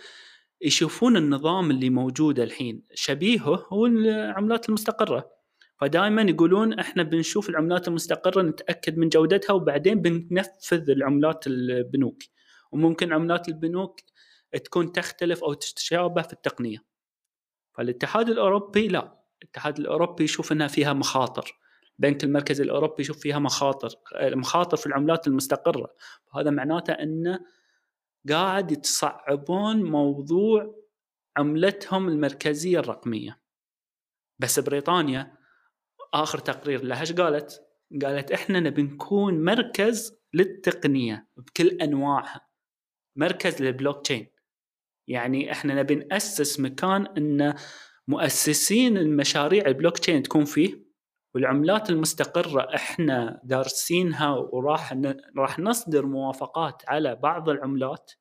[0.60, 2.82] يشوفون النظام اللي موجود الحين.
[2.94, 5.39] شبيهه هو العملات المستقرة.
[5.80, 12.22] فدائما يقولون إحنا بنشوف العملات المستقرة نتأكد من جودتها وبعدين بننفذ العملات البنوك.
[12.72, 14.00] وممكن عملات البنوك
[14.64, 16.78] تكون تختلف أو تتشابه في التقنية.
[17.72, 19.20] فالاتحاد الأوروبي لا.
[19.42, 21.58] الاتحاد الأوروبي يشوف إنها فيها مخاطر.
[21.98, 23.88] البنك المركزي الأوروبي يشوف فيها مخاطر
[24.22, 25.94] مخاطر في العملات المستقرة.
[26.32, 27.40] وهذا معناته إنه
[28.30, 30.74] قاعد يتصعبون موضوع
[31.36, 33.40] عملتهم المركزية الرقمية.
[34.38, 35.39] بس بريطانيا
[36.14, 37.62] آخر تقرير لها إيش قالت؟
[38.02, 42.48] قالت إحنا نبي نكون مركز للتقنية بكل أنواعها
[43.16, 44.26] مركز للبلوك تشين
[45.08, 47.54] يعني إحنا نبي نأسس مكان إن
[48.08, 50.90] مؤسسين المشاريع البلوك تشين تكون فيه
[51.34, 54.94] والعملات المستقرة إحنا دارسينها وراح.
[55.36, 58.12] راح نصدر موافقات على بعض العملات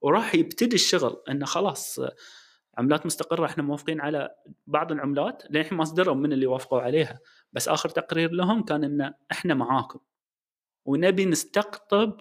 [0.00, 2.00] وراح يبتدي الشغل انه خلاص
[2.78, 4.34] عملات مستقرة إحنا موافقين على
[4.66, 7.18] بعض العملات للحين ما صدروا من اللي وافقوا عليها.
[7.52, 9.98] بس آخر تقرير لهم كان إن إحنا معاكم.
[10.84, 12.20] ونبي نستقطب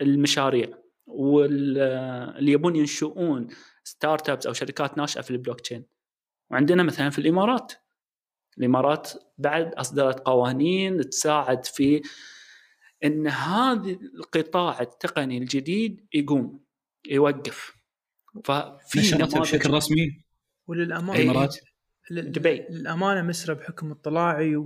[0.00, 0.78] المشاريع.
[1.06, 3.48] واللي يبون ينشؤون
[3.84, 5.84] startups أو شركات ناشئة في البلوك تشين
[6.50, 7.72] وعندنا مثلا في الإمارات.
[8.58, 12.02] الإمارات بعد أصدرت قوانين تساعد في
[13.04, 16.60] إن هذا القطاع التقني الجديد يقوم
[17.10, 17.79] يوقف.
[18.44, 20.22] ففي بشكل رسمي؟
[20.66, 21.56] وللأمانة الامارات
[22.10, 24.56] دبي للأمانة مصر بحكم اطلاعي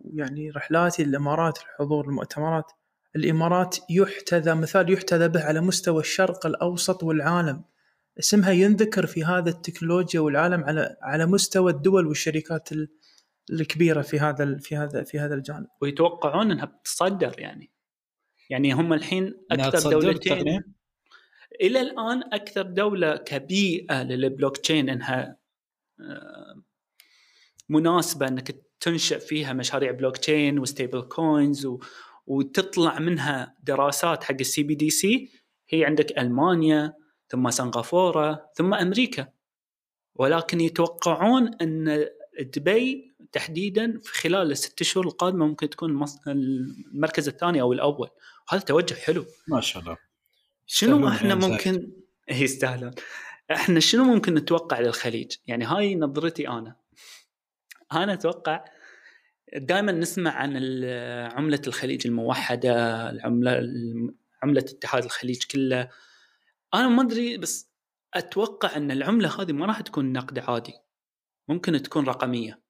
[0.00, 2.72] ويعني رحلاتي للإمارات الحضور المؤتمرات.
[3.16, 7.64] الإمارات يحتذى مثال يحتذى به على مستوى الشرق الأوسط والعالم.
[8.18, 12.68] اسمها ينذكر في هذا التكنولوجيا والعالم على على مستوى الدول والشركات
[13.50, 15.66] الكبيرة في هذا في هذا في هذا الجانب.
[15.80, 17.70] ويتوقعون إنها بتصدر يعني.
[18.50, 20.62] يعني هم الحين أكثر دولتين.
[21.60, 25.36] إلى الآن أكثر دولة كبيئة للبلوك تشين إنها
[26.00, 26.62] آه،
[27.68, 31.68] مناسبة إنك تنشئ فيها مشاريع بلوك تشين و stablecoins
[32.26, 35.30] وتطلع منها دراسات حق ال CBDC.
[35.68, 36.94] هي عندك ألمانيا
[37.28, 39.28] ثم سنغافورة ثم أمريكا.
[40.14, 42.06] ولكن يتوقعون إن
[42.40, 48.08] دبي تحديدا في خلال الست شهور القادمة ممكن تكون المركز الثاني أو الأول.
[48.48, 49.24] وهذا توجه حلو.
[49.48, 50.09] ما شاء الله.
[50.72, 51.92] شنو إحنا ممكن
[52.28, 52.90] يستاهلون.
[53.50, 56.76] إحنا شنو ممكن نتوقع للخليج؟ يعني هاي نظرتي أنا.
[57.92, 58.64] أنا أتوقع
[59.56, 60.56] دائما نسمع عن
[61.32, 62.72] عملة الخليج الموحدة
[63.10, 63.60] العملة
[64.42, 65.88] عملة اتحاد الخليج كله.
[66.74, 67.70] أنا ما أدري بس
[68.14, 70.74] أتوقع أن العملة هذه ما راح تكون نقد عادي.
[71.48, 72.60] ممكن تكون رقمية.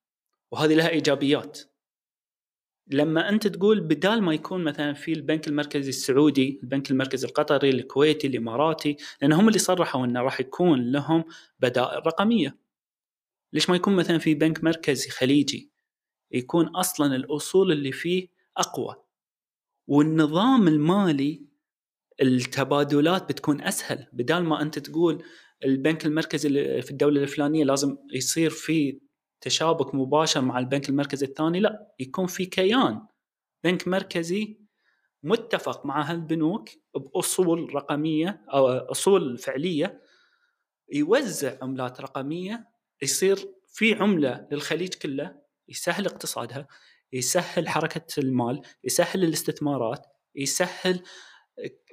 [0.51, 1.61] وهذه لها إيجابيات.
[2.91, 8.27] لما أنت تقول بدال ما يكون مثلا في البنك المركزي السعودي، البنك المركزي القطري، الكويتي،
[8.27, 11.25] الإماراتي، لأن هم اللي صرحوا إنه راح يكون لهم
[11.61, 12.57] بدائل رقمية.
[13.53, 15.71] ليش ما يكون مثلا في بنك مركزي خليجي؟
[16.33, 18.97] يكون أصلا الأصول اللي فيه أقوى.
[19.87, 21.43] والنظام المالي
[22.23, 24.07] التبادلات بتكون أسهل.
[24.13, 25.23] بدال ما أنت تقول
[25.65, 29.01] البنك المركزي في الدولة الفلانية لازم يصير في
[29.41, 33.07] تشابك مباشر مع البنك المركزي الثاني لا يكون في كيان.
[33.65, 34.61] بنك مركزي
[35.23, 40.01] متفق مع هالبنوك بأصول رقمية أو أصول فعلية
[40.93, 42.71] يوزع عملات رقمية
[43.03, 46.67] يصير في عملة للخليج كله يسهل اقتصادها
[47.13, 51.03] يسهل حركة المال يسهل الاستثمارات يسهل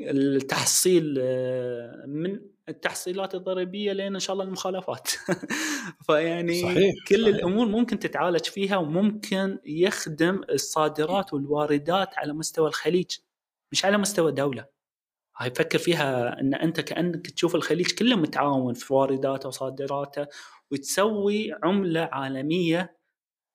[0.01, 2.39] التحصيل آه، من
[2.69, 5.11] التحصيلات الضريبية لين إن شاء الله المخالفات
[6.07, 6.93] فيعني صحيح.
[7.07, 7.35] كل صحيح.
[7.35, 13.11] الأمور ممكن تتعالج فيها وممكن يخدم الصادرات والواردات على مستوى الخليج
[13.71, 14.65] مش على مستوى دوله
[15.37, 20.27] هاي فكر فيها إن أنت كأنك تشوف الخليج كله متعاون في وارداته وصادراته
[20.71, 22.97] وتسوي عملة عالمية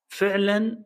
[0.09, 0.83] فعلا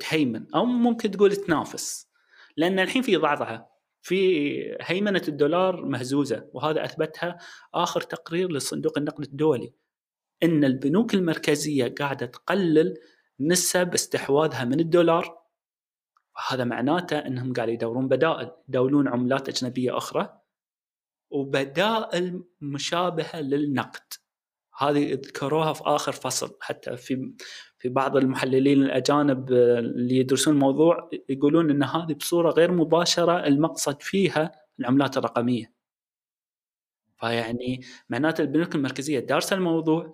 [0.00, 2.08] تهيمن أو ممكن تقول تنافس
[2.56, 3.75] لأن الحين في ضعضعه
[4.06, 7.38] في هيمنة الدولار مهزوزة وهذا أثبتها
[7.74, 9.72] آخر تقرير لصندوق النقد الدولي.
[10.42, 12.94] إن البنوك المركزية قاعدة تقلل
[13.40, 15.38] نسب استحواذها من الدولار
[16.36, 20.40] وهذا معناته إنهم قاعد يدورون بدائل يدورون عملات أجنبية أخرى
[21.30, 24.12] وبدائل مشابهة للنقد.
[24.78, 27.34] هذه ذكروها في آخر فصل حتى في
[27.78, 34.52] في بعض المحللين الأجانب اللي يدرسون الموضوع يقولون إن هذه بصورة غير مباشرة المقصد فيها
[34.80, 35.72] العملات الرقمية.
[37.20, 40.10] فيعني معناته البنوك المركزية دارسة الموضوع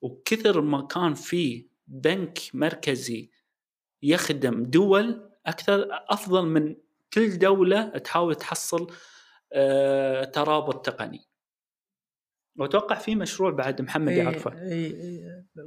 [0.00, 3.30] وكثر ما كان في بنك مركزي
[4.02, 6.76] يخدم دول أكثر أفضل من
[7.14, 8.86] كل دولة تحاول تحصل
[9.52, 11.20] آه، ترابط تقني
[12.58, 14.54] وأتوقع في مشروع بعد محمد إي- يعرفه إي-
[14.92, 15.60] إي-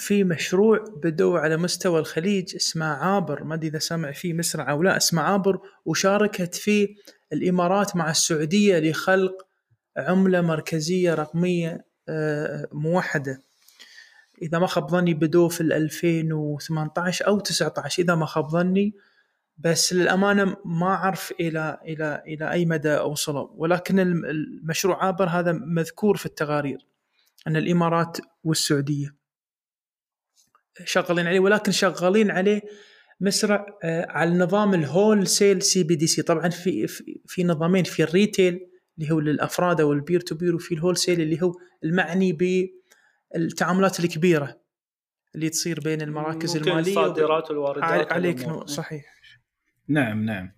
[0.00, 3.44] في مشروع بدوا على مستوى الخليج اسمه عابر.
[3.44, 4.96] ما أدري إذا سمع فيه مسرع أو لا.
[4.96, 6.88] اسمه عابر وشاركت فيه
[7.32, 9.46] الإمارات مع السعودية لخلق
[9.96, 13.40] عملة مركزية رقمية آه، موحدة.
[14.42, 18.94] إذا ما خاب ظني بدوا في ال 2018 أو 19 إذا ما خاب ظني.
[19.58, 25.52] بس للأمانة ما أعرف إلى إلى إلى أي مدى وصلوا ولكن الم- المشروع عابر هذا
[25.52, 26.78] مذكور في التقارير
[27.46, 29.17] أن الإمارات والسعودية.
[30.84, 32.62] شغالين عليه ولكن شغالين عليه
[33.20, 38.60] مسرع آه، على نظام ال wholesale CBDC طبعا في في- في نظامين في ال retail
[38.98, 41.52] اللي هو للأفراد أو ال peer to peer وفي ال wholesale اللي هو
[41.84, 44.60] المعني بالتعاملات الكبيرة
[45.34, 48.56] اللي تصير بين المراكز ممكن المالية الصادرات والواردات عليك والأمور.
[48.56, 49.04] نور صحيح.
[49.88, 50.52] نعم نعم.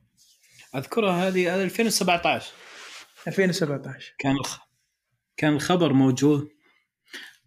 [0.77, 2.53] أذكرها هذه هذه 2017
[3.29, 4.59] 2017 كان الخ...
[5.37, 6.49] كان الخبر موجود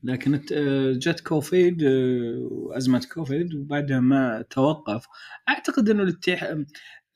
[0.04, 5.06] لكن آه، جت كوفيد آه، وأزمة كوفيد وبعدها ما توقف.
[5.50, 6.56] أعتقد إنه الاتح...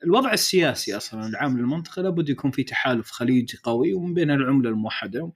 [0.03, 5.31] الوضع السياسي أصلا العام للمنطقة لابد يكون في تحالف خليجي قوي ومن بينها العملة الموحدة.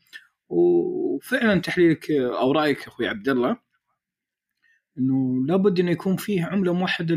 [0.50, 3.58] وفعلا تحليلك أو رأيك أخوي عبد الله
[4.98, 7.16] إنه لابد إنه يكون فيه عملة موحدة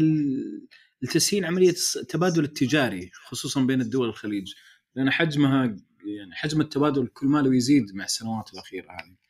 [1.02, 4.54] لتسهيل عملية التبادل التجاري خصوصا بين الدول الخليج.
[4.94, 5.76] لأن حجمها
[6.06, 9.23] يعني حجم التبادل كل ما له يزيد مع السنوات الأخيرة هذه.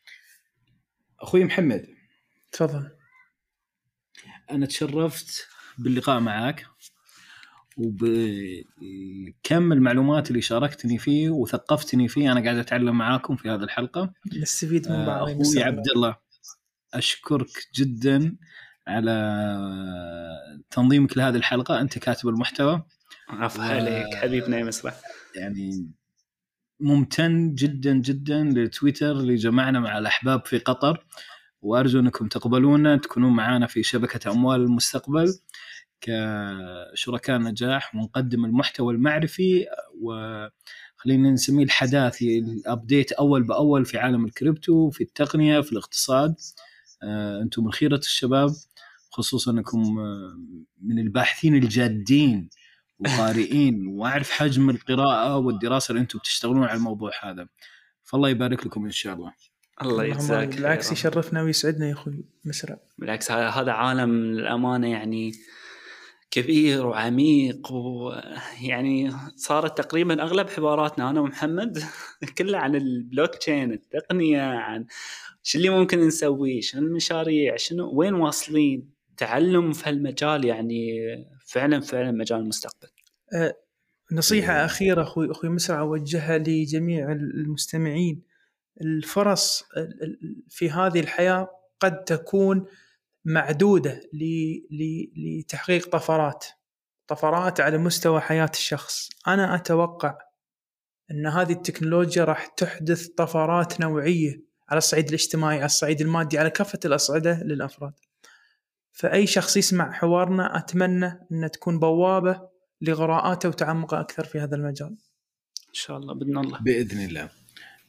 [1.24, 1.86] أخوي محمد.
[2.52, 2.90] تفضل.
[4.50, 5.46] أنا تشرفت
[5.78, 6.66] باللقاء معك
[7.76, 12.32] وبكم المعلومات اللي شاركتني فيه وثقفتني فيه.
[12.32, 14.12] أنا قاعد أتعلم معاكم في هذه الحلقة.
[14.36, 15.28] نستفيد من بعض.
[15.28, 16.16] آه، أخوي عبد الله
[16.94, 18.36] أشكرك جدا
[18.86, 19.12] على
[20.70, 21.80] تنظيمك لهذه الحلقة.
[21.80, 22.82] أنت كاتب المحتوى.
[23.28, 25.00] عفو و- عليك حبيبنا يا مسرح
[25.36, 25.90] يعني
[26.84, 31.06] ممتن جدا جدا لتويتر اللي جمعنا مع الأحباب في قطر
[31.62, 35.38] وأرجو أنكم تقبلونا تكونون معنا في شبكة أموال المستقبل
[36.00, 39.66] كشركاء نجاح ونقدم المحتوى المعرفي
[40.00, 46.34] وخلينا نسميه الحداثي ال update أول بأول في عالم الكريبتو في التقنية في الاقتصاد.
[47.02, 48.50] آه، أنتم من خيره الشباب
[49.10, 50.38] خصوصا أنكم آه،
[50.82, 52.48] من الباحثين الجادين
[52.98, 57.48] وقارئين وأعرف حجم القراءة والدراسة اللي أنتم بتشتغلون على الموضوع هذا.
[58.02, 59.32] فالله يبارك لكم إن شاء الله.
[59.82, 60.48] الله يجزاك.
[60.48, 62.78] بالعكس يشرفنا ويسعدنا يا أخوي مسرع.
[62.98, 65.32] بالعكس هذا هذا عالم للأمانة يعني
[66.34, 71.82] كبير وعميق ويعني صارت تقريبا أغلب حواراتنا أنا ومحمد
[72.38, 74.86] كلها عن البلوك تشين التقنية عن
[75.42, 81.00] شو اللي ممكن نسويه شنو المشاريع شنو وين واصلين؟ تعلم في هالمجال يعني
[81.44, 82.88] فعلا فعلا مجال المستقبل.
[84.12, 88.22] نصيحة أخيرة أخوي أخوي مسرع أوجهها لجميع المستمعين.
[88.80, 91.48] الفرص ال- ال- في هذه الحياة
[91.80, 92.66] قد تكون
[93.24, 96.44] معدودة ل- ل- لتحقيق طفرات
[97.06, 99.08] طفرات على مستوى حياة الشخص.
[99.28, 100.18] أنا أتوقع
[101.10, 106.78] أن هذه التكنولوجيا راح تحدث طفرات نوعية على الصعيد الاجتماعي على الصعيد المادي على كافة
[106.84, 107.92] الأصعدة للأفراد.
[108.94, 112.40] فأي شخص يسمع حوارنا أتمنى أن تكون بوابة
[112.80, 114.88] لغراءاته وتعمقه أكثر في هذا المجال.
[115.68, 116.58] إن شاء الله بإذن الله.
[116.58, 117.28] بإذن الله.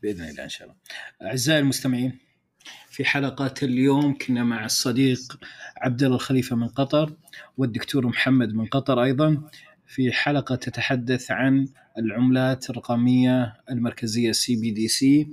[0.04, 0.78] بإذن الله إن شاء الله.
[1.22, 2.20] أعزائي المستمعين
[2.90, 5.40] في حلقه اليوم كنا مع الصديق
[5.78, 7.14] عبد الله الخليفة من قطر
[7.58, 9.50] والدكتور محمد من قطر أيضا.
[9.88, 11.68] في حلقة تتحدث عن
[11.98, 15.28] العملات الرقمية المركزية CBDC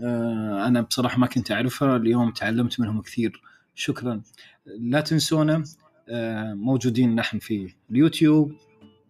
[0.00, 3.42] أنا بصراحة ما كنت أعرفها اليوم تعلمت منهم كثير.
[3.74, 4.22] شكرا.
[4.66, 5.64] لا تنسونا
[6.08, 8.52] آه، موجودين نحن في اليوتيوب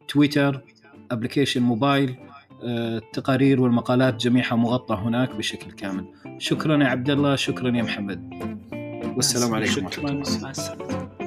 [0.08, 0.60] تويتر
[1.10, 2.16] أبلكيشن موبايل
[2.62, 6.04] آه، التقارير والمقالات جميعها مغطى هناك بشكل كامل.
[6.38, 8.30] شكرا يا عبد الله شكرا يا محمد.
[9.16, 11.19] والسلام عليكم ورحمة الله.